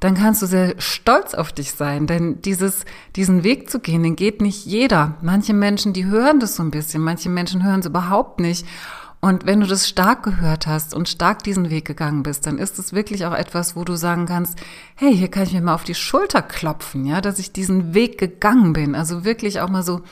dann 0.00 0.14
kannst 0.14 0.42
du 0.42 0.46
sehr 0.46 0.74
stolz 0.78 1.34
auf 1.34 1.52
dich 1.52 1.72
sein, 1.72 2.06
denn 2.06 2.42
dieses, 2.42 2.84
diesen 3.16 3.44
Weg 3.44 3.70
zu 3.70 3.80
gehen, 3.80 4.02
den 4.02 4.14
geht 4.14 4.40
nicht 4.40 4.66
jeder. 4.66 5.14
Manche 5.22 5.54
Menschen, 5.54 5.94
die 5.94 6.04
hören 6.04 6.38
das 6.38 6.56
so 6.56 6.62
ein 6.62 6.70
bisschen, 6.70 7.02
manche 7.02 7.30
Menschen 7.30 7.64
hören 7.64 7.80
es 7.80 7.86
überhaupt 7.86 8.38
nicht. 8.38 8.66
Und 9.20 9.46
wenn 9.46 9.60
du 9.60 9.66
das 9.66 9.88
stark 9.88 10.22
gehört 10.22 10.66
hast 10.66 10.94
und 10.94 11.08
stark 11.08 11.42
diesen 11.42 11.70
Weg 11.70 11.84
gegangen 11.84 12.22
bist, 12.22 12.46
dann 12.46 12.58
ist 12.58 12.78
es 12.78 12.92
wirklich 12.92 13.26
auch 13.26 13.34
etwas, 13.34 13.74
wo 13.74 13.84
du 13.84 13.96
sagen 13.96 14.26
kannst, 14.26 14.58
hey, 14.94 15.16
hier 15.16 15.28
kann 15.28 15.44
ich 15.44 15.52
mir 15.52 15.62
mal 15.62 15.74
auf 15.74 15.84
die 15.84 15.94
Schulter 15.94 16.42
klopfen, 16.42 17.06
ja, 17.06 17.20
dass 17.20 17.38
ich 17.38 17.52
diesen 17.52 17.94
Weg 17.94 18.18
gegangen 18.18 18.72
bin. 18.72 18.94
Also 18.94 19.24
wirklich 19.24 19.60
auch 19.60 19.70
mal 19.70 19.82
so 19.82 20.02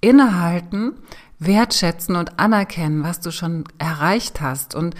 innehalten, 0.00 0.94
wertschätzen 1.38 2.16
und 2.16 2.38
anerkennen, 2.38 3.02
was 3.02 3.20
du 3.20 3.30
schon 3.30 3.64
erreicht 3.78 4.40
hast. 4.40 4.74
Und 4.74 4.94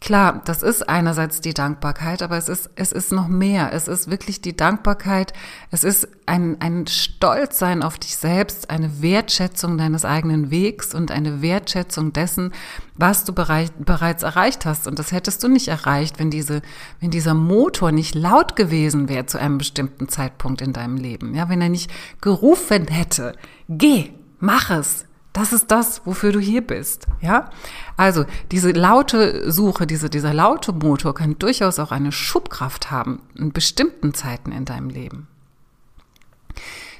Klar, 0.00 0.42
das 0.44 0.62
ist 0.62 0.88
einerseits 0.88 1.40
die 1.40 1.54
Dankbarkeit, 1.54 2.22
aber 2.22 2.36
es 2.36 2.48
ist, 2.48 2.70
es 2.76 2.92
ist 2.92 3.10
noch 3.10 3.26
mehr. 3.26 3.72
Es 3.72 3.88
ist 3.88 4.08
wirklich 4.08 4.40
die 4.40 4.56
Dankbarkeit. 4.56 5.32
Es 5.72 5.82
ist 5.82 6.06
ein, 6.24 6.60
ein 6.60 6.86
Stolzsein 6.86 7.82
auf 7.82 7.98
dich 7.98 8.16
selbst, 8.16 8.70
eine 8.70 9.02
Wertschätzung 9.02 9.76
deines 9.76 10.04
eigenen 10.04 10.52
Wegs 10.52 10.94
und 10.94 11.10
eine 11.10 11.42
Wertschätzung 11.42 12.12
dessen, 12.12 12.52
was 12.94 13.24
du 13.24 13.32
bereit, 13.32 13.72
bereits 13.78 14.22
erreicht 14.22 14.66
hast. 14.66 14.86
Und 14.86 15.00
das 15.00 15.10
hättest 15.10 15.42
du 15.42 15.48
nicht 15.48 15.66
erreicht, 15.66 16.20
wenn 16.20 16.30
diese, 16.30 16.62
wenn 17.00 17.10
dieser 17.10 17.34
Motor 17.34 17.90
nicht 17.90 18.14
laut 18.14 18.54
gewesen 18.54 19.08
wäre 19.08 19.26
zu 19.26 19.38
einem 19.38 19.58
bestimmten 19.58 20.08
Zeitpunkt 20.08 20.60
in 20.62 20.72
deinem 20.72 20.96
Leben. 20.96 21.34
Ja, 21.34 21.48
wenn 21.48 21.60
er 21.60 21.70
nicht 21.70 21.90
gerufen 22.20 22.86
hätte, 22.86 23.34
geh, 23.68 24.10
mach 24.38 24.70
es, 24.70 25.06
das 25.32 25.52
ist 25.52 25.70
das, 25.70 26.04
wofür 26.04 26.32
du 26.32 26.40
hier 26.40 26.66
bist, 26.66 27.06
ja? 27.20 27.50
Also, 27.96 28.24
diese 28.50 28.72
laute 28.72 29.50
Suche, 29.50 29.86
diese, 29.86 30.10
dieser 30.10 30.34
laute 30.34 30.72
Motor 30.72 31.14
kann 31.14 31.38
durchaus 31.38 31.78
auch 31.78 31.92
eine 31.92 32.12
Schubkraft 32.12 32.90
haben 32.90 33.20
in 33.34 33.52
bestimmten 33.52 34.14
Zeiten 34.14 34.52
in 34.52 34.64
deinem 34.64 34.88
Leben. 34.88 35.28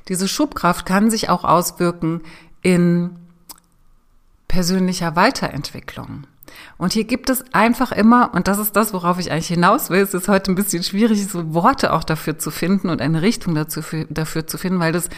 Diese 0.08 0.28
Schubkraft 0.28 0.87
kann 0.87 1.11
sich 1.11 1.28
auch 1.28 1.44
auswirken 1.44 2.23
in 2.62 3.16
persönlicher 4.47 5.16
Weiterentwicklung. 5.16 6.26
Und 6.78 6.92
hier 6.92 7.04
gibt 7.04 7.28
es 7.28 7.44
einfach 7.52 7.90
immer, 7.90 8.32
und 8.35 8.47
das 8.47 8.58
ist 8.58 8.76
das, 8.76 8.92
worauf 8.92 9.18
ich 9.18 9.32
eigentlich 9.32 9.49
hinaus 9.49 9.90
will, 9.90 10.00
es 10.00 10.14
ist 10.14 10.28
heute 10.28 10.52
ein 10.52 10.54
bisschen 10.54 10.85
schwierig, 10.85 11.26
so 11.26 11.52
Worte 11.52 11.92
auch 11.92 12.04
dafür 12.04 12.38
zu 12.38 12.52
finden 12.52 12.88
und 12.88 13.02
eine 13.02 13.20
Richtung 13.20 13.56
dazu, 13.56 13.80
dafür 14.08 14.47
zu 14.47 14.58
finden, 14.58 14.78
weil 14.78 14.92
das 14.92 15.08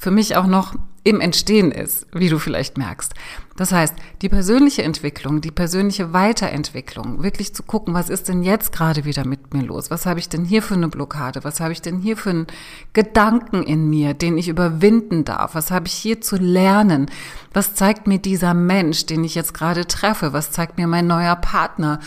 für 0.00 0.10
mich 0.10 0.36
auch 0.36 0.46
noch 0.46 0.74
im 1.04 1.20
Entstehen 1.20 1.70
ist, 1.70 2.06
wie 2.14 2.30
du 2.30 2.38
vielleicht 2.38 2.78
merkst. 2.78 3.12
Das 3.56 3.70
heißt, 3.72 3.94
die 4.22 4.28
persönliche 4.28 4.82
Entwicklung, 4.82 5.40
die 5.40 5.50
persönliche 5.50 6.12
Weiterentwicklung, 6.12 7.22
wirklich 7.22 7.54
zu 7.54 7.62
gucken, 7.62 7.92
was 7.92 8.08
ist 8.08 8.28
denn 8.28 8.42
jetzt 8.42 8.72
gerade 8.72 9.04
wieder 9.04 9.26
mit 9.26 9.52
mir 9.52 9.62
los? 9.62 9.90
Was 9.90 10.06
habe 10.06 10.20
ich 10.20 10.28
denn 10.28 10.44
hier 10.44 10.62
für 10.62 10.74
eine 10.74 10.88
Blockade? 10.88 11.44
Was 11.44 11.60
habe 11.60 11.72
ich 11.72 11.82
denn 11.82 11.98
hier 11.98 12.16
für 12.16 12.30
einen 12.30 12.46
Gedanken 12.92 13.62
in 13.62 13.90
mir, 13.90 14.14
den 14.14 14.38
ich 14.38 14.48
überwinden 14.48 15.24
darf? 15.24 15.54
Was 15.54 15.70
habe 15.70 15.86
ich 15.86 15.92
hier 15.92 16.20
zu 16.20 16.36
lernen? 16.36 17.10
Was 17.52 17.74
zeigt 17.74 18.06
mir 18.06 18.18
dieser 18.18 18.54
Mensch, 18.54 19.04
den 19.06 19.22
ich 19.22 19.34
jetzt 19.34 19.52
gerade 19.52 19.86
treffe? 19.86 20.32
Was 20.32 20.50
zeigt 20.50 20.78
mir 20.78 20.86
mein 20.86 21.06
neuer 21.06 21.36
Partner? 21.36 22.00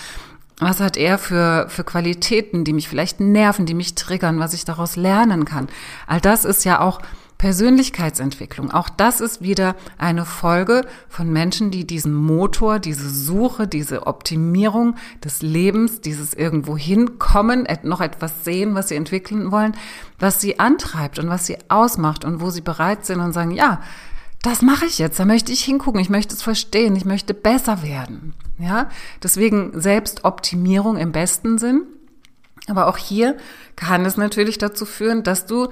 Was 0.60 0.80
hat 0.80 0.96
er 0.96 1.18
für, 1.18 1.68
für 1.70 1.84
Qualitäten, 1.84 2.64
die 2.64 2.74
mich 2.74 2.88
vielleicht 2.88 3.20
nerven, 3.20 3.66
die 3.66 3.74
mich 3.74 3.94
triggern, 3.94 4.40
was 4.40 4.54
ich 4.54 4.64
daraus 4.64 4.96
lernen 4.96 5.46
kann? 5.46 5.68
All 6.08 6.22
das 6.22 6.46
ist 6.46 6.64
ja 6.64 6.80
auch 6.80 7.02
Persönlichkeitsentwicklung. 7.38 8.72
Auch 8.72 8.90
das 8.90 9.20
ist 9.20 9.42
wieder 9.42 9.76
eine 9.98 10.26
Folge 10.26 10.86
von 11.10 11.32
Menschen, 11.32 11.70
die 11.70 11.86
diesen 11.86 12.14
Motor, 12.14 12.80
diese 12.80 13.10
Suche, 13.10 13.68
diese 13.68 14.08
Optimierung 14.08 14.96
des 15.24 15.42
Lebens, 15.42 16.02
dieses 16.02 16.34
irgendwo 16.34 16.78
hinkommen, 16.78 17.68
noch 17.84 18.02
etwas 18.02 18.46
sehen, 18.46 18.74
was 18.74 18.90
sie 18.90 18.96
entwickeln 18.96 19.52
wollen, 19.52 19.76
was 20.18 20.40
sie 20.40 20.60
antreibt 20.60 21.20
und 21.20 21.30
was 21.30 21.46
sie 21.46 21.58
ausmacht 21.68 22.24
und 22.24 22.40
wo 22.40 22.50
sie 22.50 22.62
bereit 22.62 23.06
sind 23.06 23.20
und 23.20 23.34
sagen, 23.34 23.52
ja, 23.52 23.82
das 24.42 24.62
mache 24.62 24.86
ich 24.86 25.00
jetzt, 25.00 25.20
da 25.20 25.26
möchte 25.26 25.52
ich 25.52 25.64
hingucken, 25.64 26.00
ich 26.00 26.10
möchte 26.10 26.36
es 26.36 26.44
verstehen, 26.44 26.96
ich 26.96 27.04
möchte 27.04 27.34
besser 27.34 27.82
werden. 27.82 28.34
Ja, 28.60 28.90
deswegen 29.22 29.80
Selbstoptimierung 29.80 30.98
im 30.98 31.12
besten 31.12 31.58
Sinn. 31.58 31.82
Aber 32.68 32.88
auch 32.88 32.98
hier 32.98 33.38
kann 33.76 34.06
es 34.06 34.18
natürlich 34.18 34.58
dazu 34.58 34.86
führen, 34.86 35.24
dass 35.24 35.46
du 35.46 35.70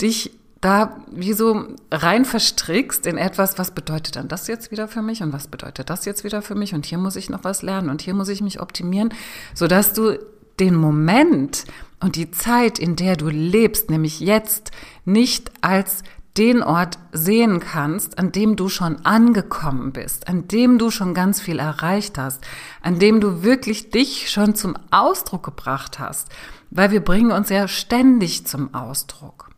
dich 0.00 0.32
da 0.64 0.96
wie 1.10 1.34
so 1.34 1.66
rein 1.90 2.24
verstrickst 2.24 3.06
in 3.06 3.18
etwas, 3.18 3.58
was 3.58 3.72
bedeutet 3.72 4.16
dann 4.16 4.28
das 4.28 4.46
jetzt 4.46 4.70
wieder 4.70 4.88
für 4.88 5.02
mich 5.02 5.22
und 5.22 5.32
was 5.32 5.48
bedeutet 5.48 5.90
das 5.90 6.04
jetzt 6.04 6.24
wieder 6.24 6.42
für 6.42 6.54
mich 6.54 6.74
und 6.74 6.86
hier 6.86 6.98
muss 6.98 7.16
ich 7.16 7.28
noch 7.28 7.44
was 7.44 7.62
lernen 7.62 7.90
und 7.90 8.02
hier 8.02 8.14
muss 8.14 8.28
ich 8.28 8.40
mich 8.40 8.60
optimieren, 8.60 9.12
so 9.54 9.66
dass 9.66 9.92
du 9.92 10.18
den 10.60 10.74
Moment 10.74 11.64
und 12.00 12.16
die 12.16 12.30
Zeit, 12.30 12.78
in 12.78 12.96
der 12.96 13.16
du 13.16 13.28
lebst, 13.28 13.90
nämlich 13.90 14.20
jetzt, 14.20 14.70
nicht 15.04 15.50
als 15.60 16.02
den 16.36 16.62
Ort 16.62 16.98
sehen 17.12 17.60
kannst, 17.60 18.18
an 18.18 18.32
dem 18.32 18.56
du 18.56 18.68
schon 18.68 19.04
angekommen 19.04 19.92
bist, 19.92 20.28
an 20.28 20.48
dem 20.48 20.78
du 20.78 20.90
schon 20.90 21.14
ganz 21.14 21.40
viel 21.40 21.58
erreicht 21.58 22.18
hast, 22.18 22.40
an 22.82 22.98
dem 22.98 23.20
du 23.20 23.42
wirklich 23.42 23.90
dich 23.90 24.30
schon 24.30 24.54
zum 24.54 24.76
Ausdruck 24.90 25.44
gebracht 25.44 25.98
hast, 25.98 26.28
weil 26.70 26.90
wir 26.90 27.04
bringen 27.04 27.30
uns 27.30 27.50
ja 27.50 27.68
ständig 27.68 28.46
zum 28.46 28.74
Ausdruck. 28.74 29.53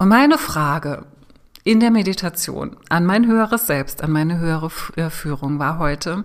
Und 0.00 0.08
meine 0.08 0.38
Frage 0.38 1.04
in 1.62 1.78
der 1.78 1.90
Meditation 1.90 2.74
an 2.88 3.04
mein 3.04 3.26
höheres 3.26 3.66
Selbst, 3.66 4.02
an 4.02 4.10
meine 4.10 4.38
höhere 4.38 4.70
äh, 4.96 5.10
Führung 5.10 5.58
war 5.58 5.78
heute, 5.78 6.24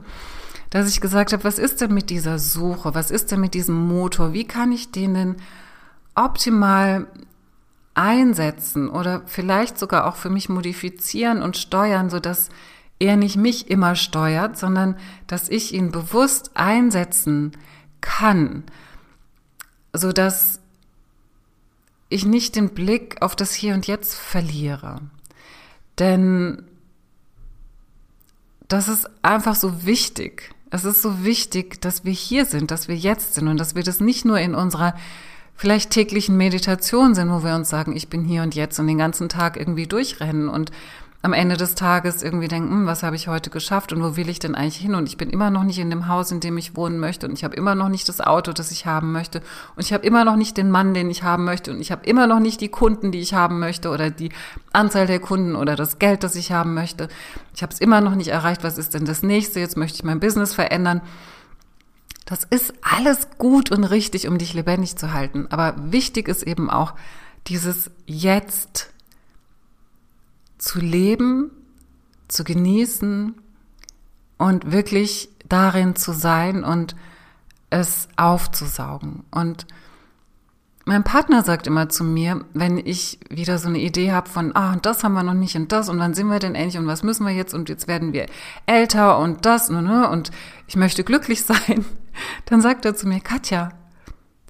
dass 0.70 0.88
ich 0.88 1.02
gesagt 1.02 1.34
habe, 1.34 1.44
was 1.44 1.60
ist 1.60 1.82
denn 1.82 1.94
mit 1.94 2.10
dieser 2.10 2.40
Suche? 2.40 2.96
Was 2.96 3.12
ist 3.12 3.34
denn 3.34 3.42
mit 3.42 3.54
diesem 3.54 3.76
Motor? 3.76 4.32
Wie 4.32 4.48
kann 4.48 4.72
ich 4.72 4.94
den 4.94 5.14
denn 5.14 5.36
optimal 6.16 7.08
einsetzen 7.96 8.88
oder 8.88 9.24
vielleicht 9.26 9.78
sogar 9.78 10.08
auch 10.08 10.16
für 10.16 10.30
mich 10.30 10.48
modifizieren 10.48 11.42
und 11.42 11.58
steuern, 11.58 12.10
so 12.10 12.22
dass 12.22 12.48
er 13.00 13.18
nicht 13.18 13.36
mich 13.36 13.70
immer 13.70 13.96
steuert, 13.96 14.58
sondern 14.58 14.96
dass 15.28 15.50
ich 15.50 15.74
ihn 15.74 15.92
bewusst 15.92 16.52
einsetzen 16.54 17.52
kann, 18.00 18.64
so 19.92 20.14
dass 20.14 20.62
ich 22.16 22.26
nicht 22.26 22.56
den 22.56 22.70
Blick 22.70 23.22
auf 23.22 23.36
das 23.36 23.54
Hier 23.54 23.74
und 23.74 23.88
Jetzt 23.88 24.16
verliere. 24.16 25.02
Denn 26.00 26.64
das 28.68 28.88
ist 28.88 29.10
einfach 29.22 29.56
so 29.56 29.86
wichtig. 29.86 30.54
Es 30.72 30.86
ist 30.86 31.02
so 31.02 31.24
wichtig, 31.24 31.82
dass 31.82 32.04
wir 32.04 32.12
hier 32.12 32.46
sind, 32.46 32.72
dass 32.72 32.88
wir 32.88 32.96
jetzt 32.96 33.36
sind 33.36 33.48
und 33.48 33.58
dass 33.58 33.76
wir 33.76 33.84
das 33.84 34.00
nicht 34.00 34.26
nur 34.26 34.40
in 34.40 34.56
unserer 34.56 34.96
vielleicht 35.56 35.92
täglichen 35.92 36.36
Meditation 36.36 37.16
sind, 37.16 37.30
wo 37.32 37.44
wir 37.44 37.56
uns 37.56 37.70
sagen, 37.70 37.96
ich 37.96 38.10
bin 38.10 38.26
hier 38.26 38.42
und 38.42 38.56
jetzt 38.56 38.80
und 38.80 38.88
den 38.88 38.98
ganzen 38.98 39.30
Tag 39.30 39.58
irgendwie 39.58 39.88
durchrennen 39.88 40.50
und 40.50 40.72
am 41.26 41.34
Ende 41.34 41.58
des 41.58 41.74
Tages 41.74 42.22
irgendwie 42.22 42.48
denken, 42.48 42.70
hm, 42.70 42.86
was 42.86 43.02
habe 43.02 43.16
ich 43.16 43.28
heute 43.28 43.50
geschafft 43.50 43.92
und 43.92 44.02
wo 44.04 44.16
will 44.16 44.30
ich 44.30 44.38
denn 44.38 44.54
eigentlich 44.54 44.78
hin? 44.78 44.94
Und 44.94 45.10
ich 45.10 45.18
bin 45.18 45.32
immer 45.32 45.50
noch 45.50 45.64
nicht 45.64 45.80
in 45.80 45.90
dem 45.90 46.08
Haus, 46.08 46.32
in 46.32 46.40
dem 46.40 46.56
ich 46.58 46.76
wohnen 46.76 47.00
möchte 47.00 47.28
und 47.28 47.34
ich 47.34 47.44
habe 47.44 47.56
immer 47.56 47.74
noch 47.74 47.90
nicht 47.90 48.08
das 48.08 48.22
Auto, 48.22 48.54
das 48.54 48.72
ich 48.72 48.86
haben 48.86 49.12
möchte 49.12 49.42
und 49.76 49.84
ich 49.84 49.92
habe 49.92 50.06
immer 50.06 50.24
noch 50.24 50.36
nicht 50.36 50.56
den 50.56 50.70
Mann, 50.70 50.94
den 50.94 51.10
ich 51.10 51.24
haben 51.24 51.44
möchte 51.44 51.72
und 51.72 51.82
ich 51.82 51.92
habe 51.92 52.06
immer 52.06 52.28
noch 52.28 52.40
nicht 52.40 52.62
die 52.62 52.70
Kunden, 52.70 53.12
die 53.12 53.20
ich 53.20 53.34
haben 53.34 53.60
möchte 53.60 53.90
oder 53.90 54.12
die 54.12 54.30
Anzahl 54.72 55.08
der 55.08 55.20
Kunden 55.20 55.56
oder 55.56 55.76
das 55.76 55.98
Geld, 55.98 56.24
das 56.24 56.36
ich 56.36 56.52
haben 56.52 56.76
möchte. 56.76 57.10
Ich 57.56 57.64
habe 57.64 57.74
es 57.74 57.80
immer 57.80 58.02
noch 58.02 58.14
nicht 58.14 58.28
erreicht. 58.28 58.64
Was 58.64 58.78
ist 58.78 58.94
denn 58.94 59.06
das 59.06 59.24
nächste? 59.24 59.60
Jetzt 59.60 59.78
möchte 59.78 59.98
ich 59.98 60.04
mein 60.04 60.20
Business 60.20 60.54
verändern. 60.54 61.02
Das 62.26 62.44
ist 62.44 62.74
alles 62.82 63.30
gut 63.40 63.72
und 63.72 63.84
richtig, 63.84 64.28
um 64.28 64.38
dich 64.38 64.54
lebendig 64.54 64.96
zu 64.96 65.12
halten. 65.12 65.48
Aber 65.50 65.74
wichtig 65.92 66.28
ist 66.28 66.44
eben 66.44 66.70
auch 66.70 66.94
dieses 67.48 67.90
Jetzt 68.06 68.92
zu 70.66 70.80
leben, 70.80 71.52
zu 72.28 72.44
genießen 72.44 73.36
und 74.38 74.72
wirklich 74.72 75.30
darin 75.48 75.96
zu 75.96 76.12
sein 76.12 76.64
und 76.64 76.96
es 77.70 78.08
aufzusaugen. 78.18 79.24
Und 79.30 79.68
mein 80.86 81.04
Partner 81.04 81.44
sagt 81.44 81.68
immer 81.68 81.88
zu 81.90 82.04
mir, 82.04 82.46
wenn 82.54 82.80
ich 82.80 83.20
wieder 83.30 83.60
so 83.60 83.70
eine 83.70 83.78
Idee 83.78 84.12
habe 84.12 84.28
von, 84.28 84.56
ah, 84.56 84.74
und 84.74 84.88
das 84.88 85.04
haben 85.04 85.14
wir 85.14 85.22
noch 85.22 85.36
nicht 85.36 85.56
und 85.56 85.72
das 85.72 85.88
und 85.88 86.00
wann 86.00 86.16
sind 86.16 86.28
wir 86.28 86.40
denn 86.40 86.56
endlich 86.56 86.80
und 86.80 86.88
was 86.88 87.04
müssen 87.04 87.28
wir 87.28 87.34
jetzt 87.34 87.54
und 87.54 87.70
jetzt 87.70 87.88
werden 87.88 88.12
wir 88.12 88.26
älter 88.66 89.20
und 89.20 89.46
das 89.46 89.70
und, 89.70 89.84
ne, 89.84 90.10
und 90.10 90.32
ich 90.66 90.76
möchte 90.76 91.04
glücklich 91.04 91.44
sein, 91.46 91.86
dann 92.46 92.62
sagt 92.62 92.86
er 92.86 92.96
zu 92.96 93.08
mir, 93.08 93.20
Katja, 93.20 93.70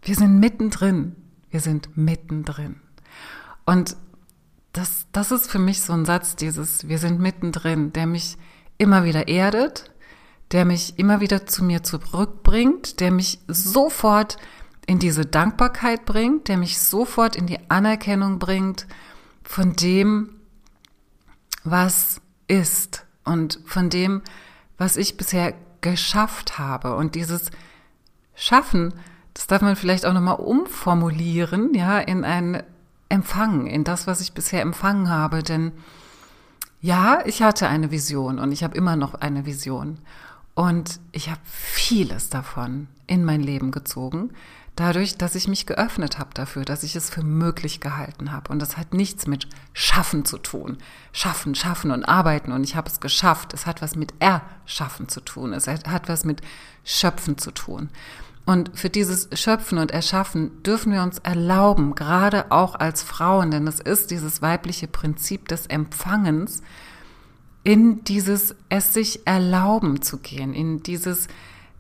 wir 0.02 0.16
sind 0.16 0.40
mittendrin. 0.40 1.16
Wir 1.50 1.60
sind 1.60 1.98
mittendrin. 1.98 2.78
Und 3.66 3.98
das, 4.76 5.08
das 5.14 5.32
ist 5.32 5.50
für 5.50 5.60
mich 5.60 5.82
so 5.82 5.94
ein 5.94 6.06
Satz, 6.06 6.36
dieses 6.36 6.88
Wir 6.88 6.98
sind 6.98 7.20
mittendrin, 7.20 7.94
der 7.94 8.08
mich 8.08 8.38
immer 8.78 9.06
wieder 9.06 9.30
erdet, 9.30 9.92
der 10.52 10.66
mich 10.66 11.00
immer 11.00 11.22
wieder 11.22 11.46
zu 11.46 11.64
mir 11.64 11.82
zurückbringt, 11.82 13.00
der 13.00 13.12
mich 13.12 13.40
sofort 13.48 14.36
in 14.86 15.00
diese 15.00 15.26
Dankbarkeit 15.26 16.06
bringt, 16.06 16.50
der 16.50 16.58
mich 16.58 16.78
sofort 16.78 17.38
in 17.38 17.48
die 17.48 17.70
Anerkennung 17.70 18.38
bringt 18.38 18.86
von 19.44 19.78
dem, 19.78 20.32
was 21.64 22.20
ist 22.48 23.06
und 23.24 23.60
von 23.66 23.90
dem, 23.90 24.24
was 24.78 24.98
ich 24.98 25.16
bisher 25.16 25.54
geschafft 25.80 26.60
habe. 26.60 26.98
Und 26.98 27.16
dieses 27.16 27.50
Schaffen, 28.36 28.94
das 29.34 29.48
darf 29.48 29.62
man 29.62 29.78
vielleicht 29.78 30.06
auch 30.06 30.14
nochmal 30.14 30.36
umformulieren, 30.36 31.74
ja, 31.74 31.98
in 31.98 32.26
ein 32.26 32.62
empfangen, 33.10 33.68
in 33.68 33.84
das, 33.84 34.08
was 34.08 34.22
ich 34.22 34.34
bisher 34.34 34.62
empfangen 34.62 35.10
habe. 35.10 35.44
Denn 35.44 35.72
ja, 36.82 37.20
ich 37.26 37.42
hatte 37.42 37.68
eine 37.68 37.92
Vision 37.92 38.40
und 38.40 38.52
ich 38.52 38.64
habe 38.64 38.78
immer 38.78 38.96
noch 38.96 39.16
eine 39.16 39.46
Vision. 39.46 40.00
Und 40.54 41.00
ich 41.12 41.30
habe 41.30 41.42
vieles 41.44 42.30
davon 42.30 42.88
in 43.08 43.26
mein 43.26 43.42
Leben 43.42 43.72
gezogen, 43.72 44.32
dadurch, 44.76 45.18
dass 45.18 45.36
ich 45.36 45.48
mich 45.48 45.66
geöffnet 45.66 46.18
habe 46.18 46.30
dafür, 46.34 46.64
dass 46.64 46.84
ich 46.84 46.96
es 46.96 47.10
für 47.10 47.24
möglich 47.24 47.82
gehalten 47.82 48.32
habe. 48.32 48.52
Und 48.52 48.60
das 48.60 48.78
hat 48.78 48.94
nichts 48.94 49.28
mit 49.28 49.48
Schaffen 49.74 50.26
zu 50.26 50.38
tun. 50.38 50.78
Schaffen, 51.12 51.56
schaffen 51.56 51.92
und 51.92 52.06
arbeiten. 52.06 52.52
Und 52.52 52.64
ich 52.64 52.76
habe 52.76 52.90
es 52.90 53.00
geschafft. 53.00 53.54
Es 53.54 53.66
hat 53.66 53.82
was 53.82 53.96
mit 53.96 54.14
Erschaffen 54.20 55.10
zu 55.10 55.22
tun. 55.22 55.54
Es 55.54 55.68
hat 55.68 56.08
was 56.08 56.24
mit 56.24 56.42
Schöpfen 56.84 57.38
zu 57.38 57.52
tun. 57.52 57.90
Und 58.46 58.78
für 58.78 58.90
dieses 58.92 59.28
Schöpfen 59.34 59.80
und 59.80 59.92
Erschaffen 59.92 60.62
dürfen 60.62 60.94
wir 60.94 61.02
uns 61.02 61.18
erlauben, 61.20 61.96
gerade 61.96 62.52
auch 62.52 62.76
als 62.76 63.02
Frauen, 63.02 63.50
denn 63.50 63.66
es 63.66 63.80
ist 63.80 64.12
dieses 64.12 64.42
weibliche 64.42 64.88
Prinzip 64.88 65.48
des 65.48 65.66
Empfangens, 65.66 66.62
in 67.64 68.04
dieses 68.04 68.56
es 68.70 68.94
sich 68.94 69.26
erlauben 69.26 70.04
zu 70.04 70.18
gehen, 70.18 70.54
in 70.54 70.84
dieses 70.84 71.28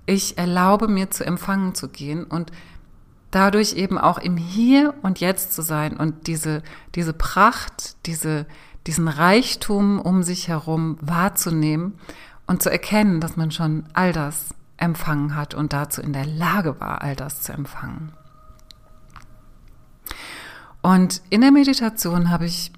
ich 0.07 0.37
erlaube 0.37 0.87
mir 0.87 1.11
zu 1.11 1.25
empfangen 1.25 1.75
zu 1.75 1.89
gehen 1.89 2.23
und 2.23 2.51
dadurch 3.31 3.73
eben 3.73 3.97
auch 3.97 4.17
im 4.17 4.37
Hier 4.37 4.93
und 5.01 5.19
Jetzt 5.19 5.53
zu 5.53 5.61
sein 5.61 5.97
und 5.97 6.27
diese, 6.27 6.63
diese 6.95 7.13
Pracht, 7.13 7.95
diese, 8.05 8.45
diesen 8.87 9.07
Reichtum 9.07 9.99
um 9.99 10.23
sich 10.23 10.47
herum 10.47 10.97
wahrzunehmen 11.01 11.93
und 12.47 12.63
zu 12.63 12.71
erkennen, 12.71 13.19
dass 13.19 13.35
man 13.35 13.51
schon 13.51 13.85
all 13.93 14.13
das 14.13 14.53
empfangen 14.77 15.35
hat 15.35 15.53
und 15.53 15.73
dazu 15.73 16.01
in 16.01 16.13
der 16.13 16.25
Lage 16.25 16.79
war, 16.79 17.01
all 17.01 17.15
das 17.15 17.41
zu 17.41 17.53
empfangen. 17.53 18.13
Und 20.81 21.21
in 21.29 21.41
der 21.41 21.51
Meditation 21.51 22.29
habe 22.29 22.45
ich 22.45 22.71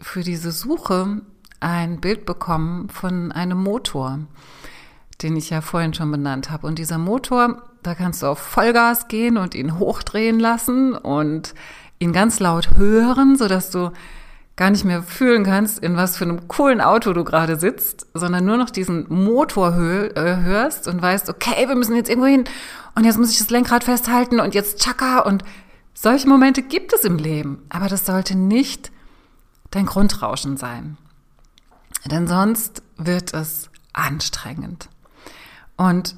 für 0.00 0.22
diese 0.22 0.52
Suche 0.52 1.20
ein 1.60 2.00
Bild 2.00 2.26
bekommen 2.26 2.88
von 2.88 3.32
einem 3.32 3.62
Motor, 3.62 4.20
den 5.22 5.36
ich 5.36 5.50
ja 5.50 5.60
vorhin 5.60 5.94
schon 5.94 6.10
benannt 6.10 6.50
habe. 6.50 6.66
Und 6.66 6.78
dieser 6.78 6.98
Motor, 6.98 7.62
da 7.82 7.94
kannst 7.94 8.22
du 8.22 8.26
auf 8.26 8.38
Vollgas 8.38 9.08
gehen 9.08 9.36
und 9.36 9.54
ihn 9.54 9.78
hochdrehen 9.78 10.38
lassen 10.38 10.94
und 10.94 11.54
ihn 11.98 12.12
ganz 12.12 12.40
laut 12.40 12.76
hören, 12.76 13.36
sodass 13.36 13.70
du 13.70 13.92
gar 14.56 14.70
nicht 14.70 14.84
mehr 14.84 15.02
fühlen 15.02 15.44
kannst, 15.44 15.80
in 15.80 15.96
was 15.96 16.16
für 16.16 16.24
einem 16.24 16.46
coolen 16.46 16.80
Auto 16.80 17.12
du 17.12 17.24
gerade 17.24 17.58
sitzt, 17.58 18.06
sondern 18.14 18.44
nur 18.44 18.56
noch 18.56 18.70
diesen 18.70 19.06
Motor 19.08 19.72
äh, 19.72 20.36
hörst 20.42 20.86
und 20.86 21.02
weißt, 21.02 21.28
okay, 21.28 21.66
wir 21.66 21.74
müssen 21.74 21.96
jetzt 21.96 22.08
irgendwo 22.08 22.28
hin 22.28 22.44
und 22.94 23.04
jetzt 23.04 23.18
muss 23.18 23.32
ich 23.32 23.38
das 23.38 23.50
Lenkrad 23.50 23.84
festhalten 23.84 24.38
und 24.38 24.54
jetzt 24.54 24.80
tschakka 24.80 25.20
und 25.20 25.42
solche 25.92 26.28
Momente 26.28 26.62
gibt 26.62 26.92
es 26.92 27.04
im 27.04 27.18
Leben, 27.18 27.64
aber 27.68 27.88
das 27.88 28.06
sollte 28.06 28.36
nicht 28.36 28.92
dein 29.70 29.86
Grundrauschen 29.86 30.56
sein. 30.56 30.96
Denn 32.04 32.28
sonst 32.28 32.82
wird 32.96 33.34
es 33.34 33.70
anstrengend. 33.92 34.88
Und 35.76 36.16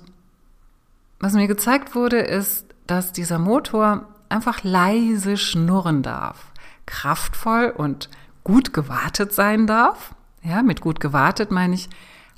was 1.20 1.32
mir 1.32 1.46
gezeigt 1.46 1.94
wurde, 1.94 2.18
ist, 2.18 2.66
dass 2.86 3.12
dieser 3.12 3.38
Motor 3.38 4.08
einfach 4.28 4.62
leise 4.62 5.36
schnurren 5.36 6.02
darf. 6.02 6.52
Kraftvoll 6.84 7.72
und 7.76 8.10
gut 8.46 8.72
gewartet 8.72 9.32
sein 9.32 9.66
darf. 9.66 10.14
Ja, 10.44 10.62
mit 10.62 10.80
gut 10.80 11.00
gewartet 11.00 11.50
meine 11.50 11.74
ich 11.74 11.88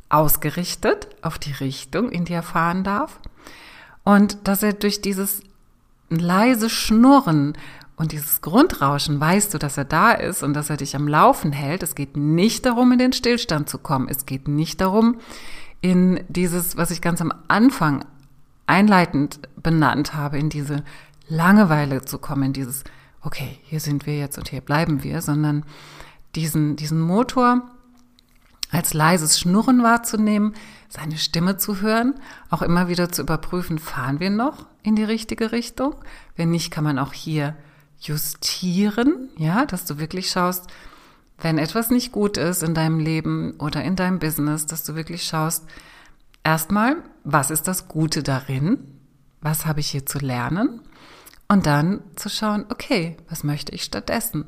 ausgerichtet 0.08 1.06
auf 1.20 1.38
die 1.38 1.52
Richtung, 1.52 2.10
in 2.10 2.24
die 2.24 2.32
er 2.32 2.42
fahren 2.42 2.82
darf. 2.82 3.20
Und 4.04 4.48
dass 4.48 4.62
er 4.62 4.72
durch 4.72 5.02
dieses 5.02 5.42
leise 6.08 6.70
Schnurren 6.70 7.58
und 7.96 8.12
dieses 8.12 8.40
Grundrauschen 8.40 9.20
weißt 9.20 9.52
du, 9.52 9.58
dass 9.58 9.76
er 9.76 9.84
da 9.84 10.12
ist 10.12 10.42
und 10.42 10.54
dass 10.54 10.70
er 10.70 10.78
dich 10.78 10.96
am 10.96 11.08
Laufen 11.08 11.52
hält. 11.52 11.82
Es 11.82 11.94
geht 11.94 12.16
nicht 12.16 12.64
darum, 12.64 12.90
in 12.92 12.98
den 12.98 13.12
Stillstand 13.12 13.68
zu 13.68 13.76
kommen. 13.76 14.08
Es 14.08 14.24
geht 14.24 14.48
nicht 14.48 14.80
darum, 14.80 15.18
in 15.82 16.24
dieses, 16.28 16.78
was 16.78 16.90
ich 16.90 17.02
ganz 17.02 17.20
am 17.20 17.34
Anfang 17.48 18.02
einleitend 18.66 19.40
benannt 19.62 20.14
habe, 20.14 20.38
in 20.38 20.48
diese 20.48 20.84
Langeweile 21.28 22.02
zu 22.02 22.16
kommen, 22.16 22.44
in 22.44 22.52
dieses 22.54 22.84
okay, 23.22 23.58
hier 23.64 23.80
sind 23.80 24.06
wir 24.06 24.18
jetzt 24.18 24.38
und 24.38 24.48
hier 24.48 24.60
bleiben 24.60 25.02
wir, 25.02 25.22
sondern 25.22 25.64
diesen, 26.34 26.76
diesen 26.76 27.00
Motor 27.00 27.62
als 28.70 28.94
leises 28.94 29.38
Schnurren 29.40 29.82
wahrzunehmen, 29.82 30.54
seine 30.88 31.16
Stimme 31.16 31.56
zu 31.56 31.80
hören, 31.80 32.14
auch 32.50 32.62
immer 32.62 32.88
wieder 32.88 33.10
zu 33.10 33.22
überprüfen, 33.22 33.78
fahren 33.78 34.20
wir 34.20 34.30
noch 34.30 34.66
in 34.82 34.96
die 34.96 35.04
richtige 35.04 35.52
Richtung? 35.52 35.94
Wenn 36.36 36.50
nicht, 36.50 36.70
kann 36.70 36.84
man 36.84 36.98
auch 36.98 37.12
hier 37.12 37.56
justieren, 38.00 39.28
ja, 39.36 39.66
dass 39.66 39.84
du 39.84 39.98
wirklich 39.98 40.30
schaust, 40.30 40.66
wenn 41.40 41.58
etwas 41.58 41.90
nicht 41.90 42.12
gut 42.12 42.36
ist 42.36 42.62
in 42.62 42.74
deinem 42.74 42.98
Leben 42.98 43.54
oder 43.58 43.82
in 43.82 43.96
deinem 43.96 44.18
Business, 44.18 44.66
dass 44.66 44.84
du 44.84 44.94
wirklich 44.94 45.24
schaust, 45.24 45.64
erstmal, 46.44 46.96
was 47.24 47.50
ist 47.50 47.68
das 47.68 47.88
Gute 47.88 48.22
darin? 48.22 48.78
Was 49.40 49.66
habe 49.66 49.80
ich 49.80 49.90
hier 49.90 50.04
zu 50.04 50.18
lernen? 50.18 50.80
Und 51.48 51.66
dann 51.66 52.02
zu 52.14 52.28
schauen, 52.28 52.66
okay, 52.68 53.16
was 53.28 53.42
möchte 53.42 53.74
ich 53.74 53.82
stattdessen? 53.82 54.44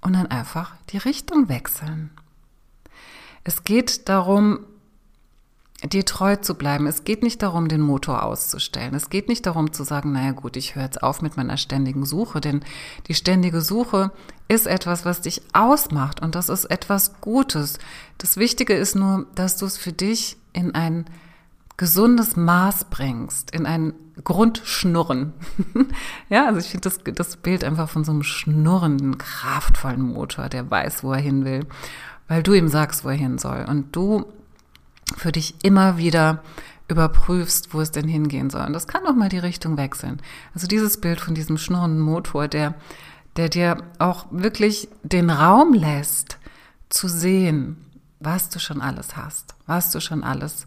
Und 0.00 0.12
dann 0.14 0.26
einfach 0.26 0.76
die 0.90 0.98
Richtung 0.98 1.48
wechseln. 1.48 2.10
Es 3.44 3.64
geht 3.64 4.08
darum, 4.08 4.66
dir 5.82 6.04
treu 6.04 6.36
zu 6.36 6.54
bleiben. 6.54 6.86
Es 6.86 7.04
geht 7.04 7.22
nicht 7.22 7.42
darum, 7.42 7.68
den 7.68 7.80
Motor 7.80 8.22
auszustellen. 8.22 8.94
Es 8.94 9.10
geht 9.10 9.28
nicht 9.28 9.46
darum 9.46 9.72
zu 9.72 9.82
sagen, 9.82 10.12
naja 10.12 10.32
gut, 10.32 10.56
ich 10.56 10.76
höre 10.76 10.84
jetzt 10.84 11.02
auf 11.02 11.22
mit 11.22 11.36
meiner 11.36 11.56
ständigen 11.56 12.04
Suche, 12.04 12.40
denn 12.40 12.64
die 13.08 13.14
ständige 13.14 13.60
Suche 13.60 14.12
ist 14.48 14.66
etwas, 14.66 15.04
was 15.04 15.22
dich 15.22 15.42
ausmacht 15.52 16.20
und 16.20 16.34
das 16.34 16.48
ist 16.48 16.66
etwas 16.66 17.20
Gutes. 17.20 17.78
Das 18.18 18.36
Wichtige 18.36 18.74
ist 18.74 18.94
nur, 18.94 19.26
dass 19.34 19.56
du 19.56 19.66
es 19.66 19.76
für 19.76 19.92
dich 19.92 20.36
in 20.52 20.74
ein 20.74 21.06
gesundes 21.76 22.36
Maß 22.36 22.86
bringst, 22.90 23.50
in 23.50 23.66
ein 23.66 23.94
Grundschnurren. 24.22 25.32
ja, 26.28 26.46
also 26.46 26.58
ich 26.58 26.68
finde 26.68 26.88
das, 26.88 27.00
das 27.14 27.36
Bild 27.36 27.64
einfach 27.64 27.88
von 27.88 28.04
so 28.04 28.12
einem 28.12 28.22
schnurrenden, 28.22 29.18
kraftvollen 29.18 30.02
Motor, 30.02 30.48
der 30.48 30.70
weiß, 30.70 31.02
wo 31.02 31.12
er 31.12 31.20
hin 31.20 31.44
will, 31.44 31.66
weil 32.28 32.42
du 32.42 32.52
ihm 32.52 32.68
sagst, 32.68 33.04
wo 33.04 33.08
er 33.08 33.16
hin 33.16 33.38
soll. 33.38 33.64
Und 33.68 33.96
du 33.96 34.26
für 35.16 35.32
dich 35.32 35.54
immer 35.62 35.98
wieder 35.98 36.42
überprüfst, 36.88 37.72
wo 37.72 37.80
es 37.80 37.90
denn 37.90 38.08
hingehen 38.08 38.50
soll. 38.50 38.66
Und 38.66 38.74
das 38.74 38.86
kann 38.86 39.06
auch 39.06 39.14
mal 39.14 39.28
die 39.28 39.38
Richtung 39.38 39.76
wechseln. 39.76 40.20
Also 40.54 40.66
dieses 40.66 41.00
Bild 41.00 41.20
von 41.20 41.34
diesem 41.34 41.58
schnurrenden 41.58 42.00
Motor, 42.00 42.48
der, 42.48 42.74
der 43.36 43.48
dir 43.48 43.82
auch 43.98 44.26
wirklich 44.30 44.88
den 45.02 45.30
Raum 45.30 45.72
lässt, 45.72 46.38
zu 46.90 47.08
sehen, 47.08 47.76
was 48.20 48.50
du 48.50 48.58
schon 48.58 48.82
alles 48.82 49.16
hast, 49.16 49.54
was 49.66 49.90
du 49.90 50.00
schon 50.00 50.22
alles 50.22 50.66